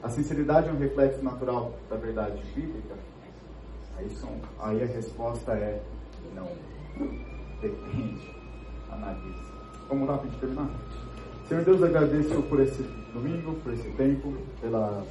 [0.04, 2.94] A sinceridade é um reflexo natural da verdade bíblica?
[3.98, 5.82] Aí, são, aí a resposta é
[6.36, 6.50] não.
[7.62, 8.36] Depende.
[8.92, 9.44] Analise.
[9.88, 10.70] Vamos lá para gente terminar?
[11.48, 15.06] Senhor Deus, agradeço por esse domingo, por esse tempo, pela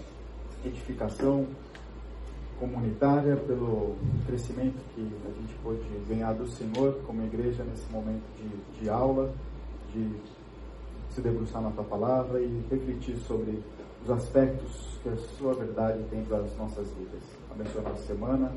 [0.62, 1.46] edificação,
[2.60, 3.96] comunitária, pelo
[4.26, 9.32] crescimento que a gente pôde ganhar do Senhor como igreja nesse momento de, de aula,
[9.94, 10.10] de
[11.08, 13.58] se debruçar na tua palavra e refletir sobre
[14.02, 17.22] os aspectos que a sua verdade tem para as nossas vidas.
[17.50, 18.52] Abençoe a nossa semana,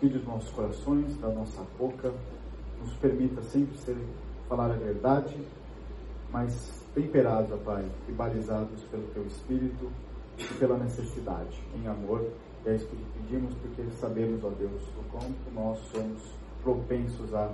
[0.00, 2.12] cuide dos nossos corações, da nossa boca,
[2.80, 3.96] nos permita sempre ser,
[4.48, 5.36] falar a verdade,
[6.30, 9.90] mas temperados, ó Pai, e balizados pelo teu Espírito
[10.38, 12.24] e pela necessidade, em amor
[12.68, 16.20] é isso que pedimos porque sabemos, ó Deus, o quanto nós somos
[16.62, 17.50] propensos a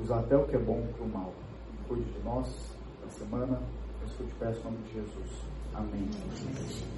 [0.00, 1.32] usar até o que é bom para o mal.
[1.86, 2.46] Cuide de nós,
[3.02, 3.60] da semana,
[4.00, 5.47] eu te peço em nome de Jesus.
[5.78, 6.88] Amém.